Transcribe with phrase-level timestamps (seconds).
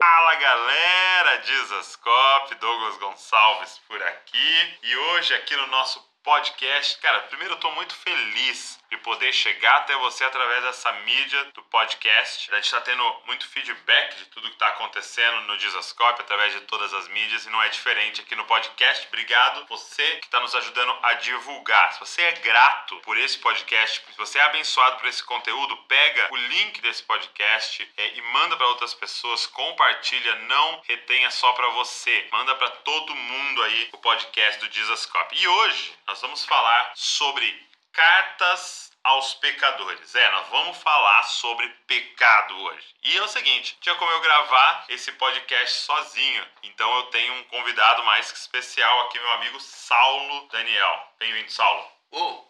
[0.00, 4.78] Fala galera, Dizascope, Douglas Gonçalves por aqui.
[4.84, 9.76] E hoje aqui no nosso podcast, cara, primeiro eu tô muito feliz de poder chegar
[9.78, 12.50] até você através dessa mídia do podcast.
[12.50, 16.60] A gente está tendo muito feedback de tudo que está acontecendo no Dizascope através de
[16.62, 19.06] todas as mídias e não é diferente aqui no podcast.
[19.08, 21.94] Obrigado você que está nos ajudando a divulgar.
[21.94, 26.28] Se você é grato por esse podcast, se você é abençoado por esse conteúdo, pega
[26.30, 31.68] o link desse podcast é, e manda para outras pessoas, compartilha, não retenha só para
[31.70, 35.36] você, manda para todo mundo aí o podcast do Dizascope.
[35.38, 40.14] E hoje nós vamos falar sobre cartas aos pecadores.
[40.14, 42.86] É, nós vamos falar sobre pecado hoje.
[43.02, 47.44] E é o seguinte, tinha como eu gravar esse podcast sozinho, então eu tenho um
[47.44, 51.12] convidado mais que especial aqui, meu amigo Saulo Daniel.
[51.18, 51.90] Bem-vindo, Saulo.
[52.10, 52.44] Oh,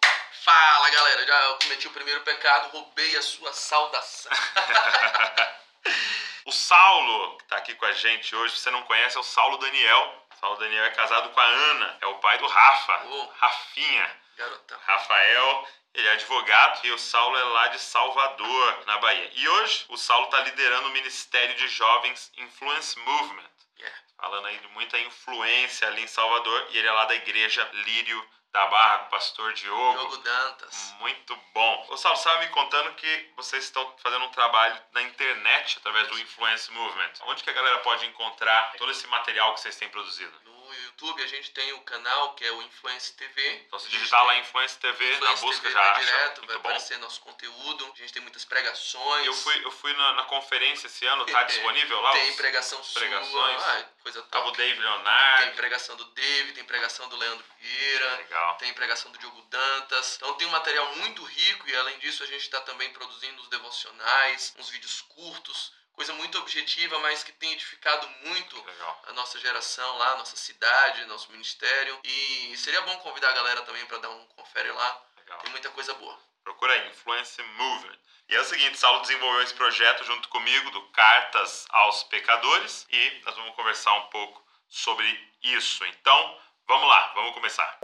[0.45, 4.33] fala galera, já cometi o primeiro pecado, roubei a sua saudação.
[6.47, 9.59] o Saulo, que está aqui com a gente hoje, você não conhece, é o Saulo
[9.59, 10.28] Daniel.
[10.39, 13.27] O Saulo Daniel é casado com a Ana, é o pai do Rafa, Oh.
[13.41, 14.20] Rafinha.
[14.36, 14.78] Garotão.
[14.86, 19.33] Rafael, ele é advogado e o Saulo é lá de Salvador, na Bahia.
[19.34, 23.50] E hoje o Saulo está liderando o Ministério de Jovens Influence Movement.
[23.80, 23.98] Yeah.
[24.17, 26.69] Falando aí de muita influência ali em Salvador.
[26.70, 29.99] E ele é lá da igreja Lírio da Barra, com o pastor Diogo.
[29.99, 30.95] Diogo Dantas.
[31.01, 31.87] Muito bom.
[31.91, 36.19] O Saulo estava me contando que vocês estão fazendo um trabalho na internet através do
[36.19, 37.13] Influence Movement.
[37.27, 40.33] Onde que a galera pode encontrar todo esse material que vocês têm produzido?
[40.45, 40.58] No
[40.99, 43.63] YouTube a gente tem o canal que é o Influence TV.
[43.67, 46.01] Então se digitar lá tem Influence TV na Influence busca TV já vai acha.
[46.05, 46.61] direto, vai bom.
[46.61, 47.93] aparecer nosso conteúdo.
[47.95, 49.25] A gente tem muitas pregações.
[49.27, 52.13] Eu fui, eu fui na, na conferência esse ano, tá disponível lá?
[52.13, 53.01] Tem pregação sua.
[53.01, 53.63] pregações.
[53.63, 54.57] Ah, coisa Tava o top.
[54.59, 55.53] Dave Tem Leonardo.
[55.53, 58.17] pregação do David, tem pregação do Leandro Vieira.
[58.17, 58.57] Legal.
[58.57, 60.17] Tem pregação do Diogo Dantas.
[60.17, 63.49] Então tem um material muito rico e além disso a gente está também produzindo os
[63.49, 69.03] devocionais, uns vídeos curtos, coisa muito objetiva, mas que tem edificado muito Legal.
[69.09, 71.99] a nossa geração lá, nossa cidade, nosso ministério.
[72.05, 75.03] E seria bom convidar a galera também para dar um confere lá.
[75.17, 75.39] Legal.
[75.41, 76.17] Tem muita coisa boa.
[76.45, 77.98] Procura aí, Influence Movement.
[78.29, 83.23] E é o seguinte, Saulo desenvolveu esse projeto junto comigo do Cartas aos Pecadores e
[83.25, 85.05] nós vamos conversar um pouco sobre
[85.42, 85.85] isso.
[85.85, 87.81] Então, vamos lá, vamos começar.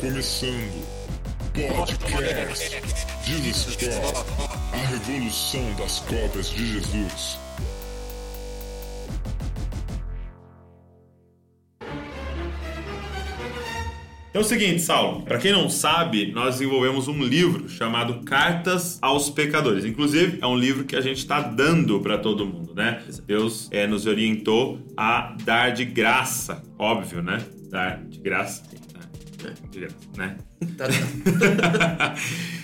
[0.00, 0.86] Começando
[1.52, 2.80] Podcast
[3.26, 4.24] Jesus Cop,
[4.72, 7.38] a revolução das cópias de Jesus.
[14.32, 19.28] É o seguinte, Saulo, para quem não sabe, nós desenvolvemos um livro chamado Cartas aos
[19.28, 19.84] Pecadores.
[19.84, 23.02] Inclusive, é um livro que a gente está dando para todo mundo, né?
[23.26, 27.44] Deus eh, nos orientou a dar de graça, óbvio, né?
[27.70, 28.62] Dar de graça,
[29.42, 29.54] né?
[30.16, 30.36] Né?
[30.76, 30.86] Tá.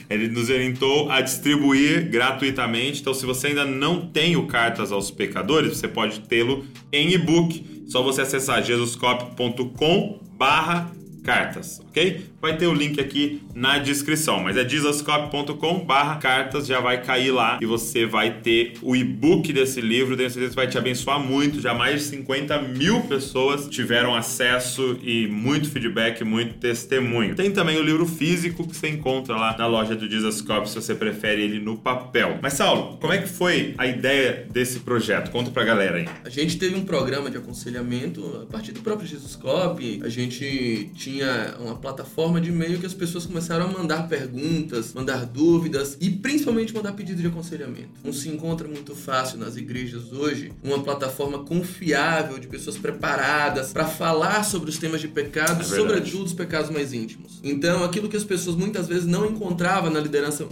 [0.08, 3.00] Ele nos orientou a distribuir gratuitamente.
[3.00, 7.84] Então, se você ainda não tem o Cartas aos Pecadores, você pode tê-lo em e-book.
[7.88, 10.92] Só você acessar jesuscop.com barra
[11.26, 12.24] cartas, ok?
[12.40, 17.32] Vai ter o link aqui na descrição, mas é jesuscop.com barra cartas, já vai cair
[17.32, 21.18] lá e você vai ter o e-book desse livro, tenho certeza que vai te abençoar
[21.18, 27.34] muito, já mais de 50 mil pessoas tiveram acesso e muito feedback, muito testemunho.
[27.34, 30.94] Tem também o livro físico que você encontra lá na loja do Jesuscop, se você
[30.94, 32.38] prefere ele no papel.
[32.40, 35.32] Mas Saulo, como é que foi a ideia desse projeto?
[35.32, 36.08] Conta pra galera aí.
[36.24, 40.00] A gente teve um programa de aconselhamento a partir do próprio Jesus Cop.
[40.04, 41.15] A gente tinha
[41.60, 46.74] uma plataforma de e-mail que as pessoas começaram a mandar perguntas, mandar dúvidas e principalmente
[46.74, 47.90] mandar pedido de aconselhamento.
[48.04, 53.84] Não se encontra muito fácil nas igrejas hoje uma plataforma confiável de pessoas preparadas para
[53.86, 57.40] falar sobre os temas de pecado, É sobretudo os pecados mais íntimos.
[57.42, 60.46] Então, aquilo que as pessoas muitas vezes não encontravam na liderança,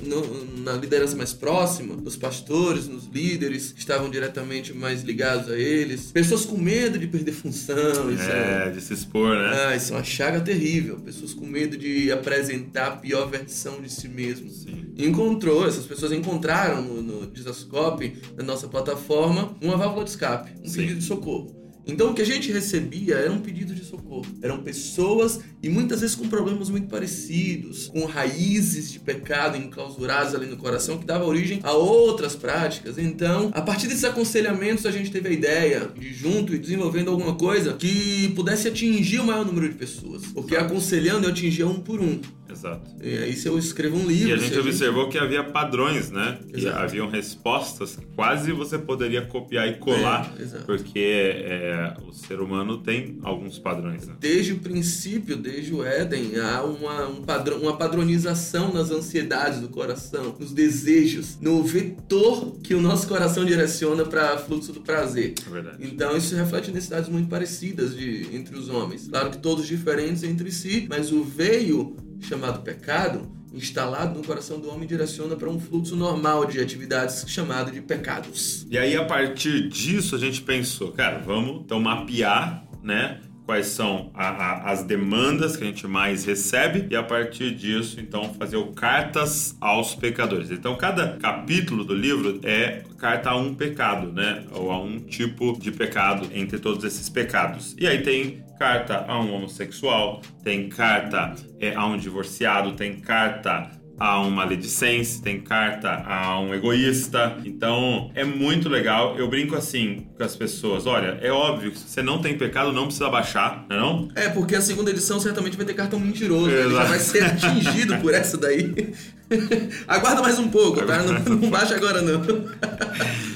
[0.58, 6.10] na liderança mais próxima, nos pastores, nos líderes, que estavam diretamente mais ligados a eles,
[6.12, 7.74] pessoas com medo de perder função,
[8.10, 9.66] é, É, de se expor, né?
[9.68, 10.53] ah, isso é uma chaga terrível.
[11.00, 14.50] Pessoas com medo de apresentar a pior versão de si mesmo.
[14.50, 14.92] Sim.
[14.96, 20.68] Encontrou, essas pessoas encontraram no, no Disascope, na nossa plataforma, uma válvula de escape, um
[20.68, 20.82] Sim.
[20.82, 21.63] pedido de socorro.
[21.86, 24.26] Então o que a gente recebia era um pedido de socorro.
[24.42, 30.46] Eram pessoas e muitas vezes com problemas muito parecidos, com raízes de pecado enclausuradas ali
[30.46, 32.98] no coração que dava origem a outras práticas.
[32.98, 37.34] Então, a partir desses aconselhamentos, a gente teve a ideia de junto e desenvolvendo alguma
[37.34, 40.22] coisa que pudesse atingir o maior número de pessoas.
[40.32, 42.20] Porque aconselhando eu atingia um por um.
[42.54, 42.90] Exato.
[43.02, 44.28] E aí se eu escrevo um livro...
[44.28, 46.38] E a gente observou que havia padrões, né?
[46.52, 46.78] Exato.
[46.78, 50.64] haviam respostas que quase você poderia copiar e colar, É, exato.
[50.64, 54.14] porque é, o ser humano tem alguns padrões, né?
[54.20, 59.68] Desde o princípio, desde o Éden, há uma, um padrão, uma padronização nas ansiedades do
[59.68, 65.34] coração, nos desejos, no vetor que o nosso coração direciona para fluxo do prazer.
[65.46, 65.76] É verdade.
[65.80, 69.08] Então isso reflete necessidades muito parecidas de, entre os homens.
[69.08, 74.68] Claro que todos diferentes entre si, mas o veio chamado pecado, instalado no coração do
[74.68, 78.66] homem, direciona para um fluxo normal de atividades chamado de pecados.
[78.70, 83.20] E aí, a partir disso, a gente pensou, cara, vamos então mapear, né?
[83.46, 88.00] Quais são a- a- as demandas que a gente mais recebe e a partir disso,
[88.00, 90.50] então, fazer o cartas aos pecadores.
[90.50, 94.44] Então, cada capítulo do livro é carta a um pecado, né?
[94.50, 97.76] Ou a um tipo de pecado entre todos esses pecados.
[97.78, 103.70] E aí tem carta a um homossexual, tem carta é, a um divorciado, tem carta
[103.98, 107.36] a um maledicente, tem carta a um egoísta.
[107.44, 109.16] Então é muito legal.
[109.16, 112.72] Eu brinco assim com as pessoas: olha, é óbvio que se você não tem pecado,
[112.72, 114.08] não precisa baixar, não é não?
[114.14, 116.48] É, porque a segunda edição certamente vai ter cartão mentiroso.
[116.48, 116.60] né?
[116.60, 118.94] Ele já vai ser atingido por essa daí.
[119.86, 121.02] Aguarda mais um pouco, tá?
[121.02, 122.22] Não, não baixa agora, não.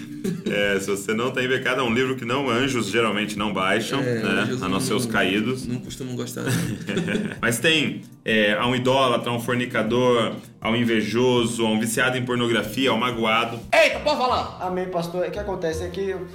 [0.51, 4.01] É, se você não tem pecado, é um livro que não anjos geralmente não baixam,
[4.01, 4.29] É, né?
[4.43, 5.67] anjos A não ser os caídos.
[5.67, 6.45] Não costumam gostar.
[7.41, 12.17] Mas tem é, a um idólatra, a um fornicador, a um invejoso, a um viciado
[12.17, 13.59] em pornografia, a um magoado.
[13.73, 14.59] Eita, pode falar!
[14.61, 15.27] Amém, pastor.
[15.27, 16.27] O que acontece é que eu,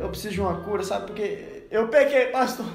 [0.00, 1.06] eu preciso de uma cura, sabe?
[1.06, 1.38] Porque
[1.70, 2.66] eu pequei, pastor.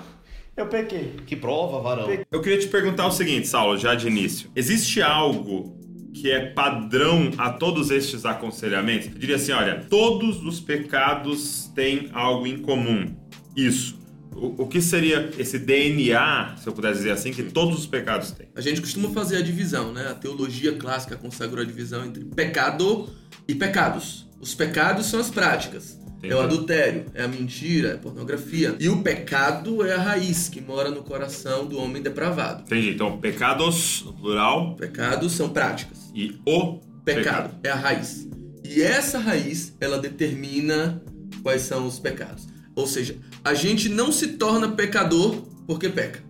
[0.56, 1.16] Eu pequei.
[1.26, 2.08] Que prova, varão.
[2.32, 4.52] Eu queria te perguntar o seguinte, Saulo, já de início.
[4.56, 5.76] Existe algo
[6.24, 9.08] que é padrão a todos estes aconselhamentos?
[9.08, 13.14] Eu diria assim, olha, todos os pecados têm algo em comum.
[13.54, 14.00] Isso.
[14.34, 18.48] O, que seria esse DNA, se eu pudesse dizer assim, que todos os pecados têm?
[18.56, 20.08] A gente costuma fazer a divisão, né?
[20.08, 23.10] A teologia clássica consagrou a divisão entre pecado
[23.46, 24.26] e pecados.
[24.40, 26.00] Os pecados são as práticas.
[26.24, 26.34] Entendi.
[26.34, 28.76] É o adultério, é a mentira, é a pornografia.
[28.80, 32.64] E o pecado é a raiz que mora no coração do homem depravado.
[32.64, 32.92] Entendi.
[32.92, 36.10] Então, pecados, no plural, Pecados são práticas.
[36.16, 38.26] e o Pecado é a raiz.
[38.64, 41.04] E essa raiz, ela determina
[41.42, 42.48] quais são os pecados.
[42.74, 46.24] Ou seja, a gente não se torna pecador porque peca.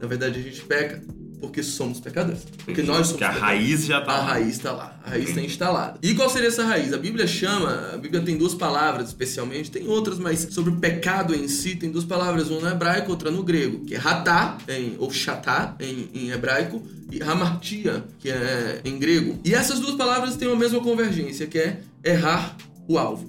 [0.00, 1.02] Na verdade, a gente peca
[1.40, 2.42] porque somos pecadores.
[2.64, 3.58] Porque nós somos Porque a pecadores.
[3.60, 4.24] raiz já tá A lá.
[4.24, 5.98] raiz está lá, a raiz está instalada.
[6.02, 6.92] E qual seria essa raiz?
[6.92, 11.34] A Bíblia chama, a Bíblia tem duas palavras especialmente, tem outras, mas sobre o pecado
[11.34, 14.96] em si tem duas palavras, uma no hebraico, outra no grego, que é ratá, em,
[14.98, 19.38] ou chatá em, em hebraico, e hamartia, que é em grego.
[19.44, 23.28] E essas duas palavras têm uma mesma convergência, que é errar o alvo.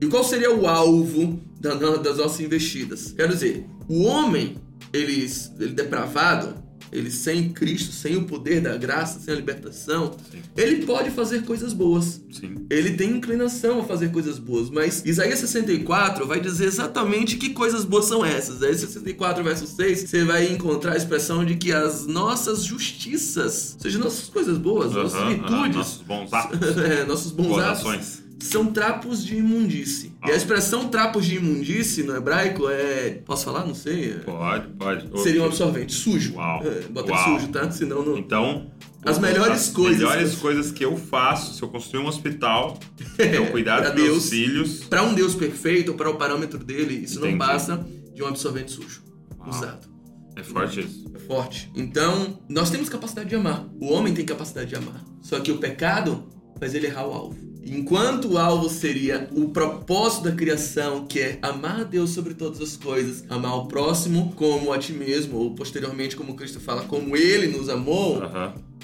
[0.00, 3.12] E qual seria o alvo da- das nossas investidas?
[3.16, 4.56] Quero dizer, o homem,
[4.92, 5.26] ele,
[5.60, 6.61] ele depravado,
[6.92, 10.42] ele sem Cristo, sem o poder da graça, sem a libertação, Sim.
[10.56, 12.20] ele pode fazer coisas boas.
[12.30, 12.66] Sim.
[12.68, 17.84] Ele tem inclinação a fazer coisas boas, mas Isaías 64 vai dizer exatamente que coisas
[17.84, 18.56] boas são essas.
[18.56, 23.82] Isaías 64, verso 6, você vai encontrar a expressão de que as nossas justiças, ou
[23.82, 27.64] seja, nossas coisas boas, nossas Aham, aham, virtudes, nossos bons atos, é, nossos bons boas
[27.64, 28.21] atos, ações.
[28.44, 30.12] São trapos de imundície.
[30.26, 30.36] E a Ah.
[30.36, 33.20] expressão trapos de imundície no hebraico é.
[33.24, 33.64] Posso falar?
[33.66, 34.14] Não sei.
[34.24, 35.22] Pode, pode.
[35.22, 35.92] Seria um absorvente.
[35.94, 36.34] Sujo.
[36.34, 36.62] Uau.
[36.64, 37.38] É, bota Uau.
[37.40, 37.70] sujo, tá?
[37.70, 38.16] Senão não.
[38.18, 38.70] Então,
[39.04, 42.78] As melhores as coisas melhores coisas que eu faço, se eu construir um hospital,
[43.18, 44.30] é eu cuidar Pra dos meus Deus.
[44.30, 44.84] filhos.
[44.84, 47.38] Para um Deus perfeito, ou para o parâmetro dele, isso não Entendi.
[47.44, 47.84] passa
[48.14, 49.02] de um absorvente sujo.
[49.40, 49.48] Uau.
[49.50, 49.90] Usado.
[50.36, 51.10] É forte isso.
[51.14, 51.70] É forte.
[51.74, 53.66] Então, nós temos capacidade de amar.
[53.80, 55.04] O homem tem capacidade de amar.
[55.20, 56.24] Só que o pecado
[56.60, 57.51] faz ele errar o alvo.
[57.64, 62.60] Enquanto o alvo seria o propósito da criação, que é amar a Deus sobre todas
[62.60, 67.16] as coisas, amar o próximo como a ti mesmo, ou posteriormente, como Cristo fala, como
[67.16, 68.20] ele nos amou,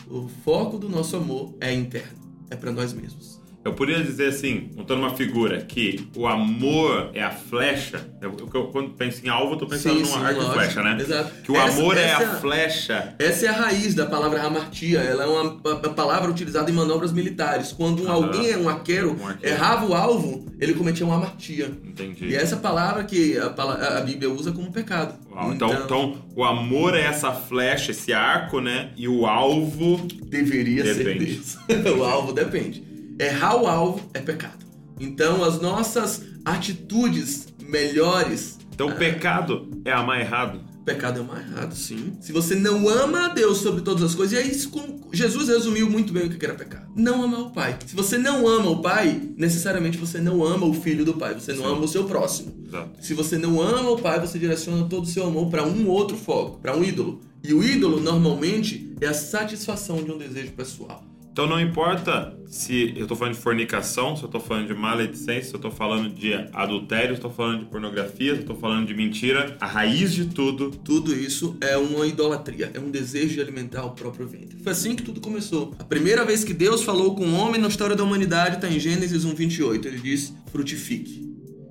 [0.09, 2.19] o foco do nosso amor é interno.
[2.51, 3.38] É para nós mesmos.
[3.65, 8.09] Eu poderia dizer assim, montando uma figura, que o amor é a flecha.
[8.23, 10.83] Eu, eu- quando penso em alvo, eu tô pensando Sim, num sim, arco e flecha,
[10.83, 10.97] né?
[10.99, 11.43] Exato.
[11.43, 13.15] Que o Essa- amor é essa a flecha.
[13.19, 15.01] Essa é a raiz da palavra hamartia.
[15.01, 17.73] Ela é uma, uma palavra utilizada em manobras militares.
[17.73, 19.55] Quando um alguém, um arqueiro, Um arqueiro.
[19.55, 21.71] errava o alvo, ele cometia uma hamartia.
[21.85, 22.27] Entendi.
[22.27, 25.15] E é essa palavra que a, pala- a Bíblia usa como pecado.
[25.31, 28.91] Uau, então, então, o amor é essa flecha, esse arco, né?
[28.97, 30.07] E o alvo.
[30.25, 31.35] deveria Depende.
[31.43, 31.95] ser Deus.
[31.99, 32.88] o alvo depende.
[33.19, 34.65] Errar o alvo é pecado.
[35.01, 38.59] Então as nossas atitudes melhores.
[38.73, 40.61] Então, o pecado é amar errado.
[40.85, 42.17] Pecado é amar errado, sim.
[42.21, 45.49] Se você não ama a Deus sobre todas as coisas, e é isso como Jesus
[45.49, 46.87] resumiu muito bem o que era pecado.
[46.95, 47.77] Não amar o Pai.
[47.85, 51.35] Se você não ama o Pai, necessariamente você não ama o filho do Pai.
[51.35, 51.73] Você não Sim.
[51.73, 52.55] ama o seu próximo.
[52.67, 53.05] Exato.
[53.05, 56.17] Se você não ama o Pai, você direciona todo o seu amor para um outro
[56.17, 57.21] foco, para um ídolo.
[57.43, 61.08] E o ídolo, normalmente, é a satisfação de um desejo pessoal.
[61.39, 65.45] Então não importa se eu tô falando de fornicação, se eu tô falando de maledicência,
[65.45, 68.57] se eu tô falando de adultério, se eu tô falando de pornografia, se eu tô
[68.57, 70.73] falando de mentira, a raiz de tudo.
[70.73, 74.59] Tudo isso é uma idolatria, é um desejo de alimentar o próprio ventre.
[74.65, 75.77] Foi assim que tudo começou.
[75.79, 78.81] A primeira vez que Deus falou com o homem na história da humanidade está em
[78.81, 79.87] Gênesis 1:28.
[79.87, 81.25] Ele diz: "Frutifique.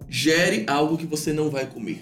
[0.07, 2.00] Gere algo que você não vai comer."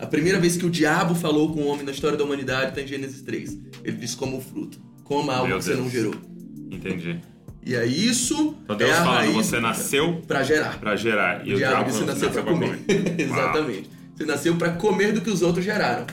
[0.00, 2.82] A primeira vez que o diabo falou com o homem na história da humanidade está
[2.82, 3.56] em Gênesis 3.
[3.84, 4.80] Ele diz: "Coma o fruto.
[5.04, 5.84] Coma algo Meu que você Deus.
[5.84, 6.33] não gerou."
[6.74, 7.20] Entendi.
[7.66, 8.56] E é isso.
[8.64, 10.78] Então Deus é a fala, raiz você nasceu para gerar.
[10.78, 11.46] pra gerar.
[11.46, 12.78] E O diabo disse: você nasceu para comer.
[13.18, 13.90] Exatamente.
[14.14, 16.06] Você nasceu para comer do que os outros geraram.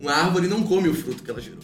[0.00, 1.60] Uma árvore não come o fruto que ela gerou.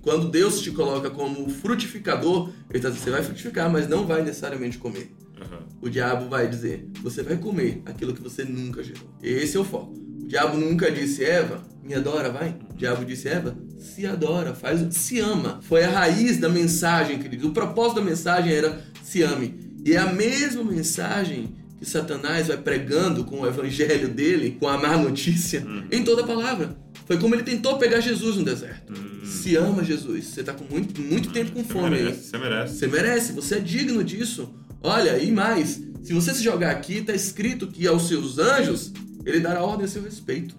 [0.00, 4.22] Quando Deus te coloca como frutificador, ele está dizendo: você vai frutificar, mas não vai
[4.22, 5.12] necessariamente comer.
[5.40, 5.58] Aham.
[5.82, 9.08] O diabo vai dizer: você vai comer aquilo que você nunca gerou.
[9.22, 10.05] Esse é o foco.
[10.26, 12.56] O diabo nunca disse: Eva, me adora, vai.
[12.70, 15.60] O diabo disse: Eva, se adora, faz, o- se ama.
[15.62, 17.48] Foi a raiz da mensagem, querido.
[17.48, 19.54] O propósito da mensagem era se ame.
[19.84, 24.76] E é a mesma mensagem que Satanás vai pregando com o evangelho dele, com a
[24.76, 26.76] má notícia, em toda a palavra.
[27.06, 28.92] Foi como ele tentou pegar Jesus no deserto.
[29.24, 30.24] Se ama Jesus.
[30.24, 32.02] Você está com muito, muito tempo com Você fome aí.
[32.02, 32.74] merece, você merece.
[32.78, 34.52] Você merece, você é digno disso.
[34.82, 38.92] Olha, e mais, se você se jogar aqui, tá escrito que aos seus anjos
[39.26, 40.54] ele dará ordem a seu respeito.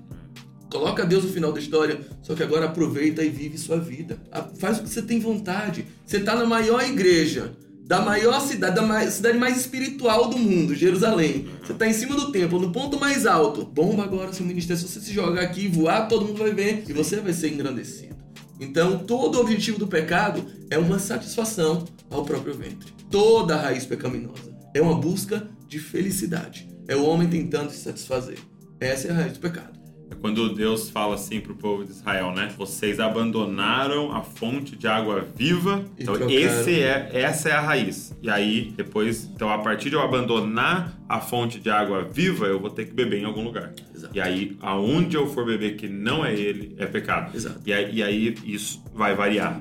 [0.69, 4.19] Coloca Deus no final da história, só que agora aproveita e vive sua vida.
[4.31, 5.85] A- Faz o que você tem vontade.
[6.05, 7.53] Você tá na maior igreja
[7.85, 11.47] da maior cidade, da mais- cidade mais espiritual do mundo, Jerusalém.
[11.65, 13.63] Você tá em cima do templo, no ponto mais alto.
[13.63, 14.81] Bomba agora seu ministério.
[14.81, 18.17] Se você se jogar aqui voar, todo mundo vai ver e você vai ser engrandecido.
[18.59, 22.91] Então, todo o objetivo do pecado é uma satisfação ao próprio ventre.
[23.09, 26.67] Toda a raiz pecaminosa é uma busca de felicidade.
[26.89, 28.37] É o homem tentando se satisfazer.
[28.79, 29.77] Essa é a raiz do pecado.
[30.09, 32.49] É quando Deus fala assim pro povo de Israel, né?
[32.57, 35.83] Vocês abandonaram a fonte de água viva.
[35.97, 36.39] E Então trocaram.
[36.39, 38.15] esse é, essa é a raiz.
[38.21, 42.57] E aí, depois, então a partir de eu abandonar a fonte de água viva, eu
[42.59, 43.73] vou ter que beber em algum lugar.
[43.93, 44.15] Exato.
[44.15, 47.35] E aí, aonde eu for beber que não é ele, é pecado.
[47.35, 47.59] Exato.
[47.65, 49.59] E aí, e aí isso vai variar.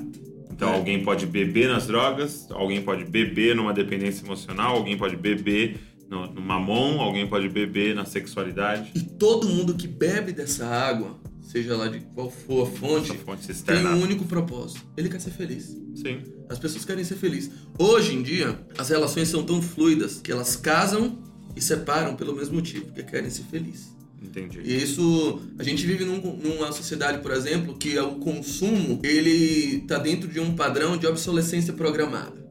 [0.52, 0.74] Então É.
[0.74, 5.76] alguém pode beber nas drogas, alguém pode beber numa dependência emocional, alguém pode beber
[6.10, 8.90] no, no mamon, alguém pode beber na sexualidade.
[8.94, 13.52] E todo mundo que bebe dessa água, seja lá de qual for a fonte, fonte
[13.64, 14.84] tem um único propósito.
[14.96, 15.76] Ele quer ser feliz.
[15.94, 16.22] Sim.
[16.48, 17.50] As pessoas querem ser felizes.
[17.78, 21.18] Hoje em dia, as relações são tão fluidas que elas casam
[21.56, 23.94] e separam pelo mesmo motivo, porque querem ser felizes.
[24.22, 24.60] Entendi.
[24.64, 29.98] E isso, a gente vive num- numa sociedade, por exemplo, que o consumo, ele tá
[29.98, 32.45] dentro de um padrão de obsolescência programada.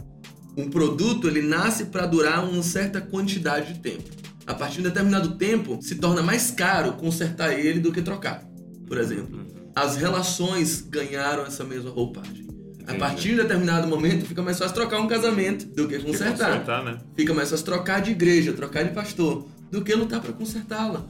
[0.57, 4.09] Um produto, ele nasce para durar uma certa quantidade de tempo.
[4.47, 8.43] A partir de um determinado tempo, se torna mais caro consertar ele do que trocar.
[8.87, 9.45] Por exemplo,
[9.75, 12.45] as relações ganharam essa mesma roupagem.
[12.87, 16.51] A partir de determinado momento, fica mais fácil trocar um casamento do que consertar.
[16.51, 16.99] consertar, né?
[17.15, 21.03] Fica mais fácil trocar de igreja, trocar de pastor, do que lutar para consertá-la.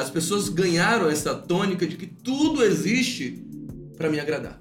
[0.00, 3.44] As pessoas ganharam essa tônica de que tudo existe
[3.96, 4.60] para me agradar.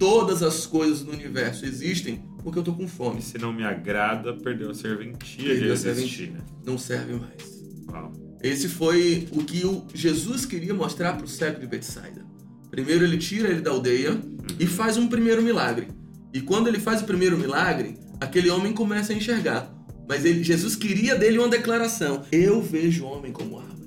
[0.00, 3.18] Todas as coisas do universo existem porque eu tô com fome.
[3.18, 6.40] E se não me agrada, perdeu a serventia Perdeu de existir, né?
[6.64, 7.62] Não serve mais.
[7.86, 8.10] Uau.
[8.42, 12.24] Esse foi o que o Jesus queria mostrar para o cego de Betsaida.
[12.70, 14.18] Primeiro ele tira ele da aldeia
[14.58, 15.88] e faz um primeiro milagre.
[16.32, 19.70] E quando ele faz o primeiro milagre, aquele homem começa a enxergar.
[20.08, 23.79] Mas ele- Jesus queria dele uma declaração: Eu vejo o homem como árvores.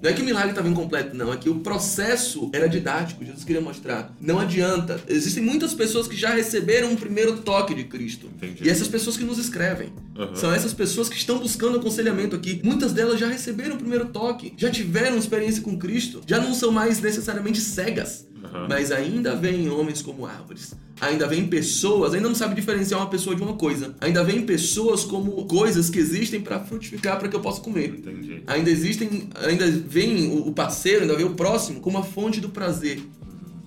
[0.00, 1.32] Não é que o milagre estava incompleto, não.
[1.32, 3.24] É que o processo era didático.
[3.24, 4.14] Jesus queria mostrar.
[4.20, 5.00] Não adianta.
[5.08, 8.26] Existem muitas pessoas que já receberam um primeiro toque de Cristo.
[8.36, 8.64] Entendi.
[8.64, 9.92] E essas pessoas que nos escrevem.
[10.16, 10.34] Aham.
[10.36, 12.60] São essas pessoas que estão buscando aconselhamento aqui.
[12.62, 16.70] Muitas delas já receberam o primeiro toque, já tiveram experiência com Cristo, já não são
[16.70, 18.26] mais necessariamente cegas.
[18.68, 20.74] Mas ainda vêm homens como árvores.
[21.00, 23.94] Ainda vêm pessoas, ainda não sabe diferenciar uma pessoa de uma coisa.
[24.00, 27.90] Ainda vêm pessoas como coisas que existem para frutificar para que eu possa comer.
[27.90, 28.42] Entendi.
[28.46, 32.48] Ainda existem, ainda vem o o parceiro, ainda vem o próximo como a fonte do
[32.48, 33.00] prazer.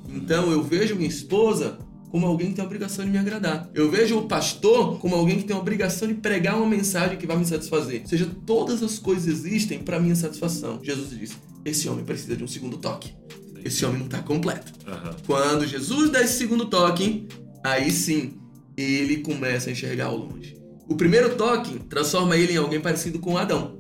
[0.10, 1.78] Então eu vejo minha esposa
[2.10, 3.70] como alguém que tem a obrigação de me agradar.
[3.74, 7.26] Eu vejo o pastor como alguém que tem a obrigação de pregar uma mensagem que
[7.26, 8.02] vai me satisfazer.
[8.02, 10.80] Ou seja, todas as coisas existem para minha satisfação.
[10.84, 13.14] Jesus disse: esse homem precisa de um segundo toque.
[13.64, 14.72] Esse homem não está completo.
[14.88, 15.16] Aham.
[15.26, 17.28] Quando Jesus dá esse segundo toque,
[17.64, 18.34] aí sim
[18.76, 20.58] ele começa a enxergar ao longe.
[20.88, 23.78] O primeiro toque transforma ele em alguém parecido com Adão.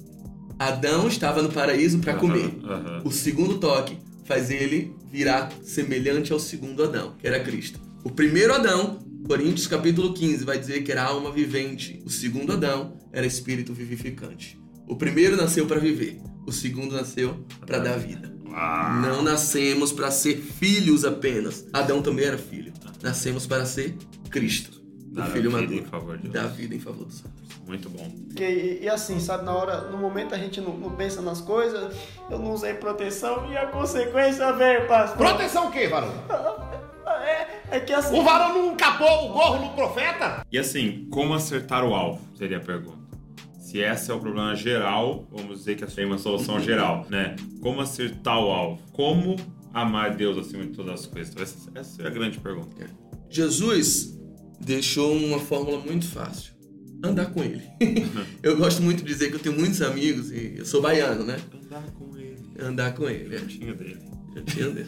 [0.57, 2.57] Adão estava no paraíso para comer.
[2.63, 3.01] Aham.
[3.03, 7.79] O segundo toque faz ele virar semelhante ao segundo Adão, que era Cristo.
[8.03, 12.01] O primeiro Adão, Coríntios capítulo 15, vai dizer que era alma vivente.
[12.05, 14.59] O segundo Adão era espírito vivificante.
[14.87, 18.30] O primeiro nasceu para viver, o segundo nasceu para dar vida.
[18.51, 18.93] Uau.
[19.01, 21.65] Não nascemos para ser filhos apenas.
[21.73, 22.71] Adão também era filho.
[23.01, 23.95] Nascemos para ser
[24.29, 24.79] Cristo,
[25.11, 25.79] o Dar a filho vida maduro.
[25.79, 27.41] em favor de da vida em favor dos outros.
[27.67, 28.11] Muito bom.
[28.37, 31.95] E, e assim, sabe, na hora, no momento a gente não, não pensa nas coisas,
[32.29, 35.17] eu não usei proteção e a consequência veio, pastor.
[35.17, 36.13] Proteção o quê, varão?
[37.23, 38.17] É, é que assim.
[38.19, 40.43] O varão não capou o gorro no profeta?
[40.51, 42.19] E assim, como acertar o alvo?
[42.35, 42.97] Seria a pergunta.
[43.71, 47.37] Se esse é o problema geral, vamos dizer que tem uma solução geral, né?
[47.61, 48.83] Como acertar o alvo?
[48.91, 49.37] Como
[49.73, 51.33] amar Deus acima de todas as coisas?
[51.37, 52.85] Essa, essa é a grande pergunta.
[53.29, 54.19] Jesus
[54.59, 56.51] deixou uma fórmula muito fácil.
[57.01, 57.63] Andar com ele.
[58.43, 61.39] eu gosto muito de dizer que eu tenho muitos amigos e eu sou baiano, né?
[61.63, 62.37] Andar com ele.
[62.59, 63.35] Andar com ele.
[63.37, 63.39] é.
[63.39, 64.01] Tinha dele.
[64.35, 64.85] Já tinha dele.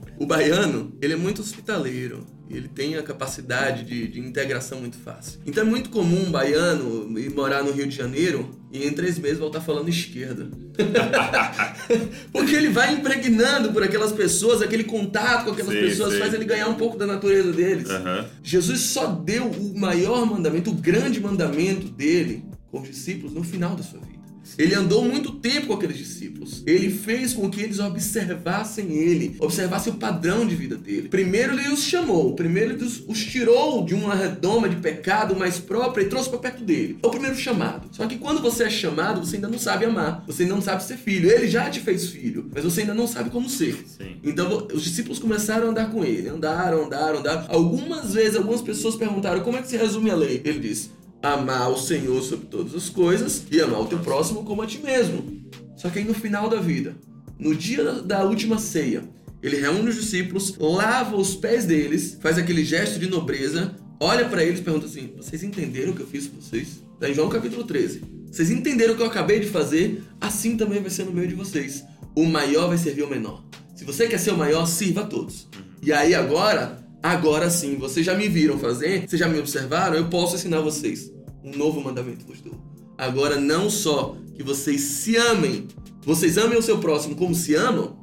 [0.18, 2.26] o baiano, ele é muito hospitaleiro.
[2.48, 5.40] Ele tem a capacidade de, de integração muito fácil.
[5.44, 9.18] Então é muito comum um baiano ir morar no Rio de Janeiro e em três
[9.18, 10.48] meses voltar falando esquerda.
[12.30, 16.20] Porque ele vai impregnando por aquelas pessoas, aquele contato com aquelas Sim, pessoas sim.
[16.20, 17.90] faz ele ganhar um pouco da natureza deles.
[17.90, 18.26] Aham.
[18.44, 23.74] Jesus só deu o maior mandamento, o grande mandamento dele com os discípulos no final
[23.74, 24.25] da sua vida.
[24.58, 26.62] Ele andou muito tempo com aqueles discípulos.
[26.66, 31.08] Ele fez com que eles observassem ele, observassem o padrão de vida dele.
[31.08, 36.02] Primeiro ele os chamou, primeiro ele os, tirou de uma redoma de pecado mais própria
[36.02, 36.98] e trouxe para perto dele.
[37.02, 37.88] É o primeiro chamado.
[37.92, 40.82] Só que quando você é chamado, você ainda não sabe amar, você ainda não sabe
[40.84, 41.30] ser filho.
[41.30, 43.84] Ele já te fez filho, mas você ainda não sabe como ser.
[43.86, 44.16] Sim.
[44.22, 47.44] Então os discípulos começaram a andar com ele, andaram, andaram, andaram.
[47.48, 50.40] Algumas vezes, algumas pessoas perguntaram como é que se resume a lei.
[50.44, 50.90] Ele disse:
[51.22, 54.78] amar o Senhor sobre todas as coisas e amar o teu próximo como a ti
[54.78, 55.44] mesmo.
[55.76, 56.96] Só que aí no final da vida,
[57.38, 59.04] no dia da, última ceia,
[59.42, 64.44] ele reúne os discípulos, lava os pés deles, faz aquele gesto de nobreza, olha pra
[64.44, 66.82] eles e pergunta assim: vocês entenderam o que eu fiz com vocês?
[66.98, 68.02] Tá em João capítulo 13.
[68.30, 70.02] Vocês entenderam o que eu acabei de fazer?
[70.20, 71.84] Assim também vai ser no meio de vocês.
[72.14, 73.44] O maior vai servir ao menor.
[73.74, 75.46] Se você quer ser o maior, sirva a todos.
[75.82, 80.08] E aí agora, agora sim, vocês já me viram fazer, vocês já me observaram, eu
[80.08, 81.12] posso ensinar vocês.
[81.44, 82.54] Um novo mandamento vos dou.
[82.98, 85.68] Agora não só que vocês se amem,
[86.02, 87.98] vocês amem o seu próximo como se amam,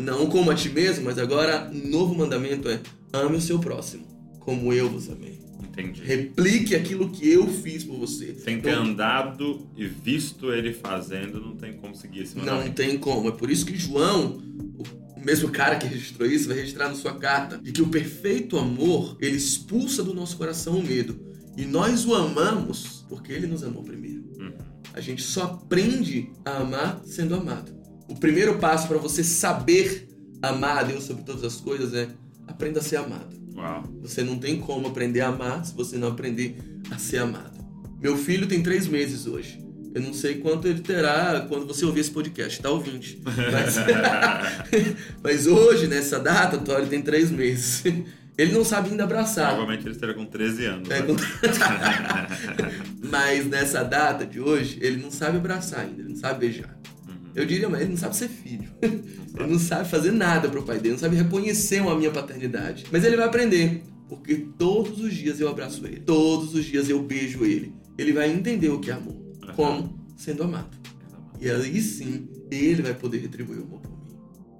[0.00, 2.80] não como a ti mesmo, mas agora um novo mandamento é
[3.12, 4.06] ame o seu próximo
[4.40, 5.38] como eu vos amei.
[5.62, 6.02] Entendi.
[6.02, 8.34] Replique aquilo que eu fiz por você.
[8.34, 12.74] Sem ter Então, andado e visto ele fazendo, não tem como seguir esse Não mandamento.
[12.74, 13.28] tem como.
[13.28, 14.42] É por isso que João,
[15.20, 18.56] o mesmo cara que registrou isso, vai registrar na sua carta de que o perfeito
[18.56, 21.18] amor, ele expulsa do nosso coração o medo.
[21.56, 24.24] E nós o amamos porque ele nos amou primeiro.
[24.38, 24.52] Uhum.
[24.92, 27.72] A gente só aprende a amar sendo amado.
[28.08, 30.08] O primeiro passo para você saber
[30.40, 32.08] amar a Deus sobre todas as coisas é
[32.46, 33.36] aprenda a ser amado.
[33.56, 33.82] Uau.
[34.02, 36.56] Você não tem como aprender a amar se você não aprender
[36.90, 37.58] a ser amado.
[38.00, 39.67] Meu filho tem três meses hoje.
[39.94, 43.20] Eu não sei quanto ele terá quando você ouvir esse podcast, tá ouvinte.
[43.24, 43.76] Mas,
[45.22, 47.82] mas hoje, nessa data, o Tori tem três meses.
[48.36, 49.48] Ele não sabe ainda abraçar.
[49.48, 50.90] Provavelmente ele estaria com 13 anos.
[50.90, 51.06] É, né?
[51.06, 51.16] com-
[53.10, 56.78] mas nessa data de hoje, ele não sabe abraçar ainda, ele não sabe beijar.
[57.34, 58.68] Eu diria, mas ele não sabe ser filho.
[58.80, 62.84] Ele não sabe fazer nada pro pai dele, não sabe reconhecer uma minha paternidade.
[62.90, 67.00] Mas ele vai aprender, porque todos os dias eu abraço ele, todos os dias eu
[67.02, 67.72] beijo ele.
[67.96, 69.27] Ele vai entender o que é amor.
[69.58, 69.92] Como?
[70.16, 70.68] Sendo amado.
[71.40, 73.98] E aí sim, ele vai poder retribuir o amor por mim.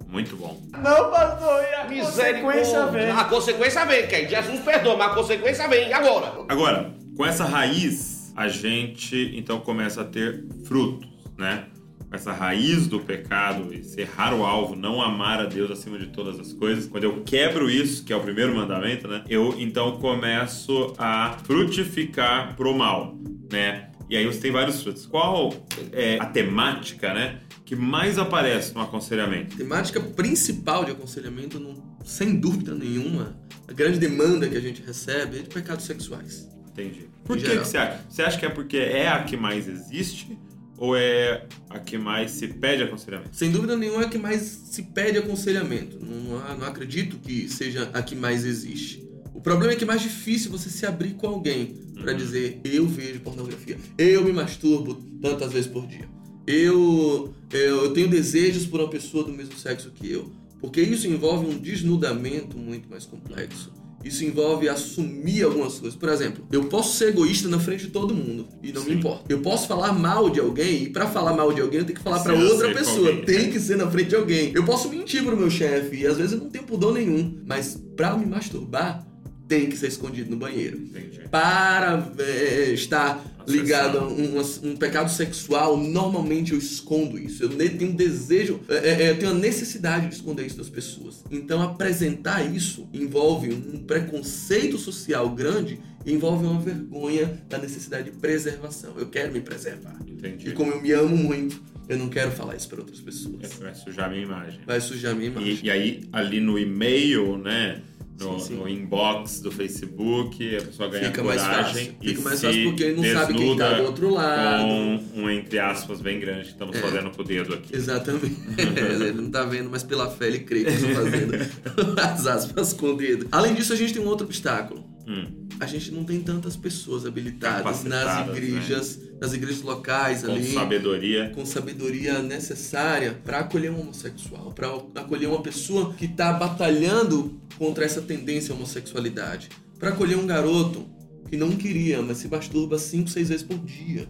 [0.09, 0.61] Muito bom.
[0.73, 3.09] Não, pastor, e a consequência vem.
[3.09, 5.87] A consequência vem, que Jesus perdoa, mas a consequência vem.
[5.87, 6.43] E agora?
[6.49, 11.67] Agora, com essa raiz, a gente então começa a ter frutos, né?
[12.09, 16.07] Com essa raiz do pecado e serrar o alvo, não amar a Deus acima de
[16.07, 16.87] todas as coisas.
[16.87, 19.23] Quando eu quebro isso, que é o primeiro mandamento, né?
[19.29, 23.15] Eu então começo a frutificar pro mal,
[23.49, 23.88] né?
[24.09, 25.05] E aí você tem vários frutos.
[25.05, 25.53] Qual
[25.91, 27.41] é a temática, né?
[27.63, 29.53] Que mais aparece no aconselhamento?
[29.53, 34.81] A temática principal de aconselhamento, não- sem dúvida nenhuma, a grande demanda que a gente
[34.81, 36.49] recebe é de pecados sexuais.
[36.71, 37.07] Entendi.
[37.23, 38.01] Por que, que você acha?
[38.09, 40.37] Você acha que é porque é a que mais existe?
[40.77, 43.35] Ou é a que mais se pede aconselhamento?
[43.35, 45.99] Sem dúvida nenhuma é a que mais se pede aconselhamento.
[46.03, 49.05] Não, não acredito que seja a que mais existe.
[49.33, 52.87] O problema é que é mais difícil você se abrir com alguém pra dizer eu
[52.87, 56.07] vejo pornografia, eu me masturbo tantas vezes por dia,
[56.47, 60.31] eu, eu, eu tenho desejos por uma pessoa do mesmo sexo que eu.
[60.59, 63.71] Porque isso envolve um desnudamento muito mais complexo.
[64.03, 65.97] Isso envolve assumir algumas coisas.
[65.97, 68.89] Por exemplo, eu posso ser egoísta na frente de todo mundo e não Sim.
[68.89, 69.25] me importa.
[69.29, 72.03] Eu posso falar mal de alguém e pra falar mal de alguém eu tenho que
[72.03, 73.09] falar pra Ser outra pessoa.
[73.09, 73.25] alguém.
[73.25, 74.51] Tem que ser na frente de alguém.
[74.53, 77.81] Eu posso mentir pro meu chefe e às vezes eu não tenho pudor nenhum, mas
[77.95, 79.05] pra me masturbar,
[79.49, 80.77] tem que ser escondido no banheiro.
[80.77, 81.27] Entendi.
[81.29, 87.43] Para é, estar ligado a um, um pecado sexual, normalmente eu escondo isso.
[87.43, 91.23] Eu tenho um desejo, é, é, eu tenho a necessidade de esconder isso das pessoas.
[91.31, 98.93] Então apresentar isso envolve um preconceito social grande envolve uma vergonha da necessidade de preservação.
[98.97, 99.99] Eu quero me preservar.
[100.07, 100.49] Entendi.
[100.49, 103.53] E como eu me amo muito, eu não quero falar isso para outras pessoas.
[103.59, 104.59] Vai sujar a minha imagem.
[104.65, 105.59] Vai sujar minha imagem.
[105.61, 107.81] E, e aí, ali no e-mail, né?
[108.19, 108.55] No, Sim, sim.
[108.55, 111.95] no inbox do Facebook, a pessoa ganha Fica mais coragem fácil.
[112.01, 114.63] e Fica mais fácil porque ele não sabe quem tá do outro lado.
[114.63, 117.73] Com um entre aspas bem grande que estamos fazendo com o dedo aqui.
[117.75, 118.35] Exatamente.
[118.59, 121.33] ele não tá vendo, mas pela fé ele crê que eu estou fazendo
[121.99, 123.27] as aspas com o dedo.
[123.31, 124.83] Além disso, a gente tem um outro obstáculo.
[125.07, 125.25] Hum,
[125.59, 130.53] A gente não tem tantas pessoas habilitadas nas Capacitadas, igrejas, nas igrejas locais com ali.
[130.53, 131.31] sabedoria.
[131.35, 137.83] com sabedoria necessária para acolher um homossexual, para acolher uma pessoa que está batalhando contra
[137.83, 140.85] essa tendência à homossexualidade, para acolher um garoto
[141.29, 144.07] que não queria, mas se masturba cinco, seis vezes por dia.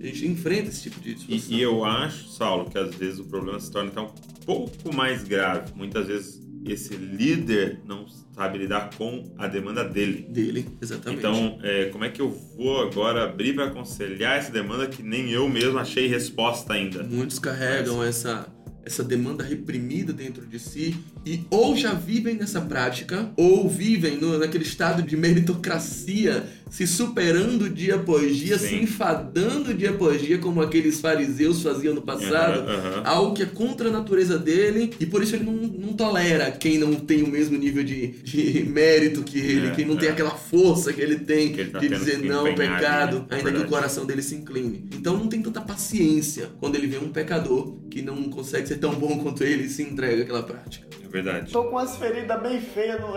[0.00, 1.56] A gente enfrenta esse tipo de E, situação.
[1.56, 4.10] e eu acho, Saulo, que às vezes o problema se torna até um
[4.46, 5.72] pouco mais grave.
[5.74, 10.26] Muitas vezes esse líder não sabe lidar com a demanda dele.
[10.28, 11.18] Dele, exatamente.
[11.18, 15.30] Então, é, como é que eu vou agora abrir para aconselhar essa demanda que nem
[15.30, 17.02] eu mesmo achei resposta ainda?
[17.02, 18.46] Muitos carregam essa,
[18.84, 24.38] essa demanda reprimida dentro de si e ou já vivem nessa prática ou vivem no,
[24.38, 28.68] naquele estado de meritocracia, se superando dia após dia, Sim.
[28.68, 32.60] se enfadando dia após dia, como aqueles fariseus faziam no passado.
[32.60, 33.02] Aham, aham.
[33.04, 36.78] Algo que é contra a natureza dele e por isso ele não, não tolera quem
[36.78, 40.12] não tem o mesmo nível de, de mérito que ele, É, quem não tem é.
[40.12, 43.26] aquela força que ele tem Que ele tá de dizer não ao pecado, né?
[43.30, 43.66] Ainda que o verdade.
[43.68, 44.88] coração dele se incline.
[44.94, 48.94] Então não tem tanta paciência quando ele vê um pecador que não consegue ser tão
[48.94, 50.86] bom quanto ele e se entrega àquela prática.
[51.04, 51.50] É verdade.
[51.50, 53.08] Tô com umas feridas bem feias no.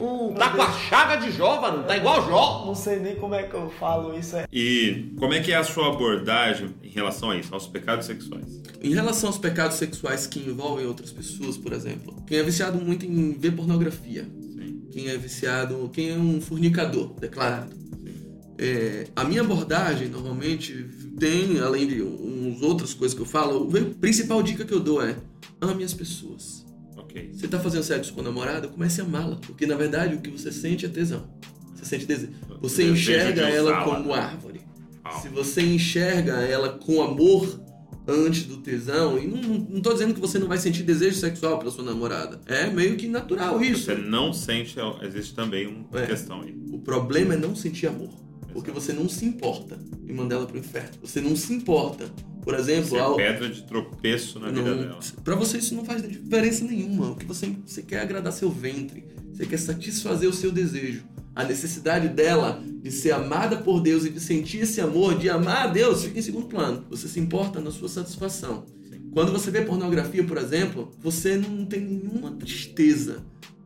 [0.00, 1.82] Hum, tá com a chaga de Jó, mano.
[1.84, 2.64] Tá igual Jó.
[2.66, 4.36] Não sei nem como é que eu falo isso.
[4.36, 4.46] É.
[4.52, 8.62] E como é que é a sua abordagem em relação a isso, aos pecados sexuais?
[8.80, 13.04] Em relação aos pecados sexuais que envolvem outras pessoas, por exemplo, quem é viciado muito
[13.04, 14.86] em ver pornografia, Sim.
[14.92, 17.74] quem é viciado, quem é um fornicador declarado.
[18.58, 24.00] É, a minha abordagem normalmente tem, além de uns outras coisas que eu falo, a
[24.00, 25.16] principal dica que eu dou é
[25.60, 26.64] ame as pessoas.
[26.96, 27.32] Ok.
[27.34, 29.36] Você tá fazendo sexo com a namorada, comece a amá-la.
[29.36, 31.28] Porque na verdade o que você sente é tesão.
[31.76, 32.32] Você sente desejo.
[32.60, 34.60] Você Desejo enxerga de ela como árvore.
[35.04, 35.22] Uau.
[35.22, 37.60] Se você enxerga ela com amor
[38.08, 41.16] antes do tesão, e não, não, não tô dizendo que você não vai sentir desejo
[41.18, 42.40] sexual pela sua namorada.
[42.46, 43.84] É meio que natural isso.
[43.86, 46.06] Você não sente, existe também uma É.
[46.06, 46.54] questão aí.
[46.72, 48.10] O problema é não sentir amor.
[48.52, 50.88] Porque você não se importa em mandar ela pro inferno.
[51.02, 52.06] Você não se importa.
[52.42, 54.98] Por exemplo, Você é ao, pedra de tropeço na vida Não, dela.
[55.22, 57.10] Pra você isso não faz diferença nenhuma.
[57.10, 59.04] O que você, você quer é agradar seu ventre.
[59.32, 61.04] Você quer satisfazer o seu desejo.
[61.36, 65.64] A necessidade dela de ser amada por Deus e de sentir esse amor, de amar
[65.64, 66.84] a Deus, fica em segundo plano.
[66.88, 68.64] Você se importa na sua satisfação.
[69.12, 73.18] Quando você vê pornografia, por exemplo, você não tem nenhuma tristeza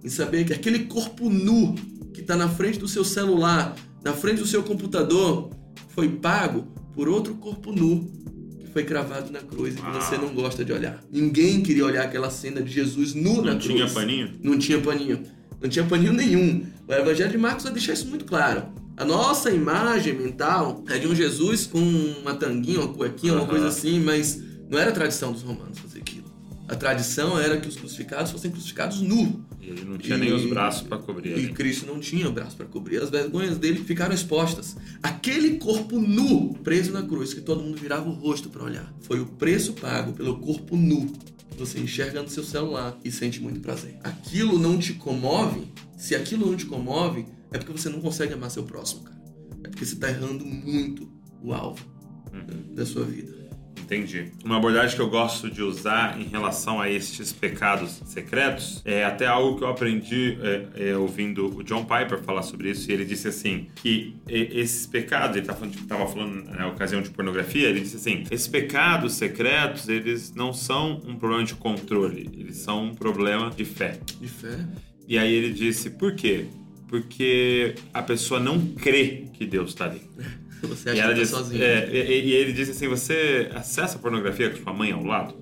[0.02, 1.74] em saber que aquele corpo nu
[2.12, 5.50] que está na frente do seu celular, na frente do seu computador,
[5.88, 8.10] foi pago por outro corpo nu
[8.58, 11.02] que foi cravado na cruz e que você não gosta de olhar.
[11.10, 13.74] Ninguém queria olhar aquela cena de Jesus nu na Não cruz.
[13.74, 14.30] tinha paninho?
[14.42, 15.22] Não tinha paninho.
[15.60, 16.64] Não tinha paninho nenhum.
[16.88, 18.64] O Evangelho de Marcos vai deixar isso muito claro.
[18.96, 23.48] A nossa imagem mental é de um Jesus com uma tanguinha, uma cuequinha, uma Aham.
[23.50, 26.28] coisa assim, mas não era a tradição dos romanos fazer aquilo.
[26.68, 29.44] A tradição era que os crucificados fossem crucificados nu.
[29.60, 31.48] E ele não tinha E- nem os braços pra cobrir E.
[31.52, 32.98] Cristo não tinha braço para cobrir.
[33.02, 34.76] As vergonhas dele ficaram expostas.
[35.02, 39.18] Aquele corpo nu preso na cruz, que todo mundo virava o rosto para olhar, foi
[39.20, 41.12] o preço pago pelo corpo nu
[41.60, 43.98] você enxerga no seu celular e sente muito prazer.
[44.02, 45.72] Aquilo não te comove?
[45.96, 49.20] Se aquilo não te comove, é porque você não consegue amar seu próximo, cara.
[49.64, 51.10] É porque você tá errando muito
[51.42, 51.84] o alvo
[52.32, 52.44] né,
[52.74, 53.39] da sua vida.
[53.82, 54.30] Entendi.
[54.44, 59.26] Uma abordagem que eu gosto de usar em relação a estes pecados secretos é até
[59.26, 62.90] algo que eu aprendi é, é, ouvindo o John Piper falar sobre isso.
[62.90, 67.10] E ele disse assim: que esses pecados, ele estava falando, tava falando na ocasião de
[67.10, 72.58] pornografia, ele disse assim: esses pecados secretos, eles não são um problema de controle, eles
[72.58, 73.98] são um problema de fé.
[74.20, 74.58] De fé.
[75.08, 76.46] E aí ele disse: por quê?
[76.88, 80.02] Porque a pessoa não crê que Deus está ali.
[80.68, 81.62] Você E, acha ela que tá sozinho.
[81.62, 85.34] é, e, e ele disse assim: você acessa pornografia com sua mãe ao lado?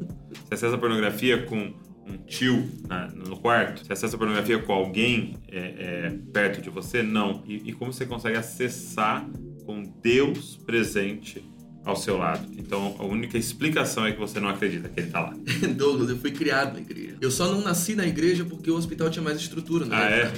[0.47, 1.75] Você acessa pornografia com
[2.07, 3.85] um tio na- no quarto?
[3.85, 7.03] Você acessa pornografia com alguém é, é, perto de você?
[7.03, 7.43] Não.
[7.47, 9.29] E, e como você consegue acessar
[9.67, 11.45] com Deus presente
[11.85, 12.47] ao seu lado.
[12.57, 15.35] Então a única explicação é que você não acredita que ele tá lá.
[15.75, 17.17] Douglas, eu fui criado na igreja.
[17.21, 19.97] Eu só não nasci na igreja porque o hospital tinha mais estrutura, né?
[19.97, 20.33] Ah, é?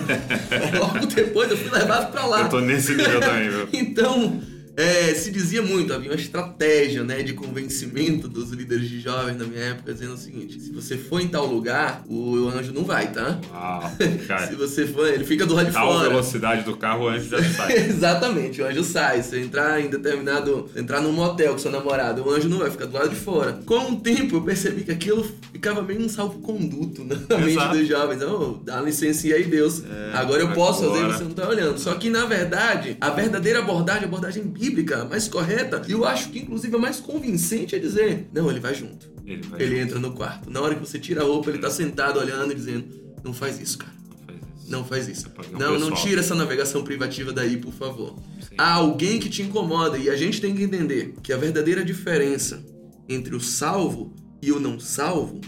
[0.78, 2.42] Logo depois eu fui levado pra lá.
[2.42, 3.68] Eu tô nesse nível também, viu?
[3.86, 4.40] Então,
[4.76, 9.44] é, se dizia muito, havia uma estratégia né, de convencimento dos líderes de jovens na
[9.44, 13.10] minha época, dizendo o seguinte: se você for em tal lugar, o anjo não vai,
[13.10, 13.40] tá?
[13.52, 13.92] Uau,
[14.28, 14.46] cara.
[14.48, 16.08] Se você for, ele fica do lado de Tal fora.
[16.08, 17.72] velocidade do carro, o anjo já sai.
[17.76, 19.22] Exatamente, o anjo sai.
[19.22, 20.68] Se entrar em determinado.
[20.76, 23.58] entrar num motel com seu namorado, o anjo não vai ficar do lado de fora.
[23.64, 27.78] Com o tempo, eu percebi que aquilo ficava meio um salvo-conduto na mente Exato.
[27.78, 28.22] dos jovens.
[28.22, 29.82] Oh, dá licença aí, Deus.
[30.12, 31.16] agora eu posso fazer, agora.
[31.18, 31.78] você não tá olhando.
[31.78, 36.04] Só que, na verdade, a verdadeira abordagem, a abordagem bíblica, a mais correta, e eu
[36.04, 39.10] acho que, inclusive, a mais convincente é dizer: não, ele vai junto.
[39.24, 39.62] Ele vai.
[39.62, 40.50] Ele entra no quarto.
[40.50, 42.86] Na hora que você tira a roupa, ele tá sentado olhando e dizendo:
[43.24, 43.96] não faz isso, cara.
[44.08, 44.70] Não faz isso.
[44.70, 45.26] Não faz isso.
[45.26, 48.16] Apagão Não, tira essa navegação privativa daí, por favor.
[48.40, 48.54] Sim.
[48.58, 52.64] Há alguém que te incomoda e a gente tem que entender que a verdadeira diferença
[53.08, 55.40] entre o salvo e o não salvo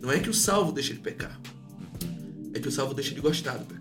[0.00, 1.40] não é que o salvo deixa de pecar.
[2.54, 3.77] É que o salvo deixa de gostar do pecado.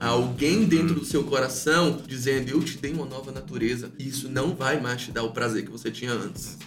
[0.00, 4.54] Alguém dentro do seu coração dizendo: Eu te dei uma nova natureza e isso não
[4.54, 6.58] vai mais te dar o prazer que você tinha antes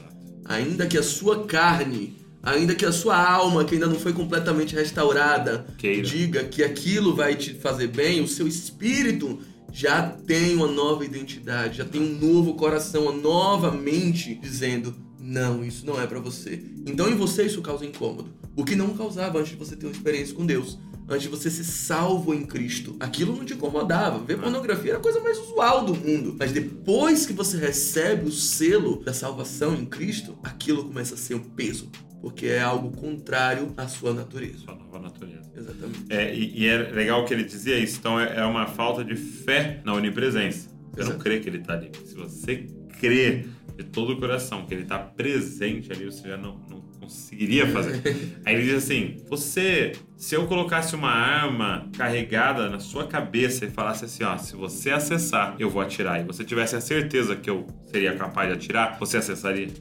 [0.48, 4.74] ainda que a sua carne, ainda que a sua alma, que ainda não foi completamente
[4.74, 6.02] restaurada, Queira.
[6.02, 9.40] diga que aquilo vai te fazer bem, o seu espírito
[9.72, 15.64] já tem uma nova identidade, já tem um novo coração, uma nova mente dizendo: não,
[15.64, 16.64] isso não é pra você.
[16.86, 18.34] Então em você isso causa incômodo.
[18.56, 20.80] O que não causava antes de você ter uma experiência com Deus.
[21.10, 22.96] Antes de você ser salvo em Cristo.
[23.00, 24.20] Aquilo não te incomodava.
[24.20, 26.36] Ver pornografia era a coisa mais usual do mundo.
[26.38, 31.36] Mas depois que você recebe o selo da salvação em Cristo, aquilo começa a ser
[31.36, 31.90] um peso.
[32.22, 34.60] Porque é algo contrário à sua natureza.
[34.66, 35.50] Sua nova natureza.
[35.56, 36.06] Exatamente.
[36.10, 38.00] É, e, e é legal que ele dizia isso.
[38.00, 40.70] Então é, é uma falta de fé na onipresença.
[40.92, 41.24] Você não Exato.
[41.24, 41.92] crê que ele tá ali.
[42.04, 42.68] Se você
[43.00, 43.46] crê
[43.78, 48.02] de todo o coração que ele tá presente ali, você já não, não conseguiria fazer.
[48.46, 53.70] Aí ele diz assim: Você, se eu colocasse uma arma carregada na sua cabeça e
[53.70, 57.50] falasse assim: Ó, se você acessar, eu vou atirar, e você tivesse a certeza que
[57.50, 59.68] eu seria capaz de atirar, você acessaria?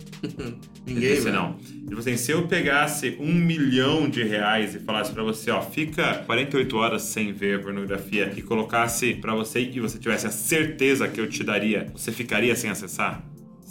[0.87, 1.33] Ele Ninguém, disse, né?
[1.33, 1.57] não.
[1.91, 6.23] Ele assim, se eu pegasse um milhão de reais e falasse pra você, ó, fica
[6.27, 11.21] 48 horas sem ver pornografia e colocasse pra você e você tivesse a certeza que
[11.21, 13.25] eu te daria, você ficaria sem acessar?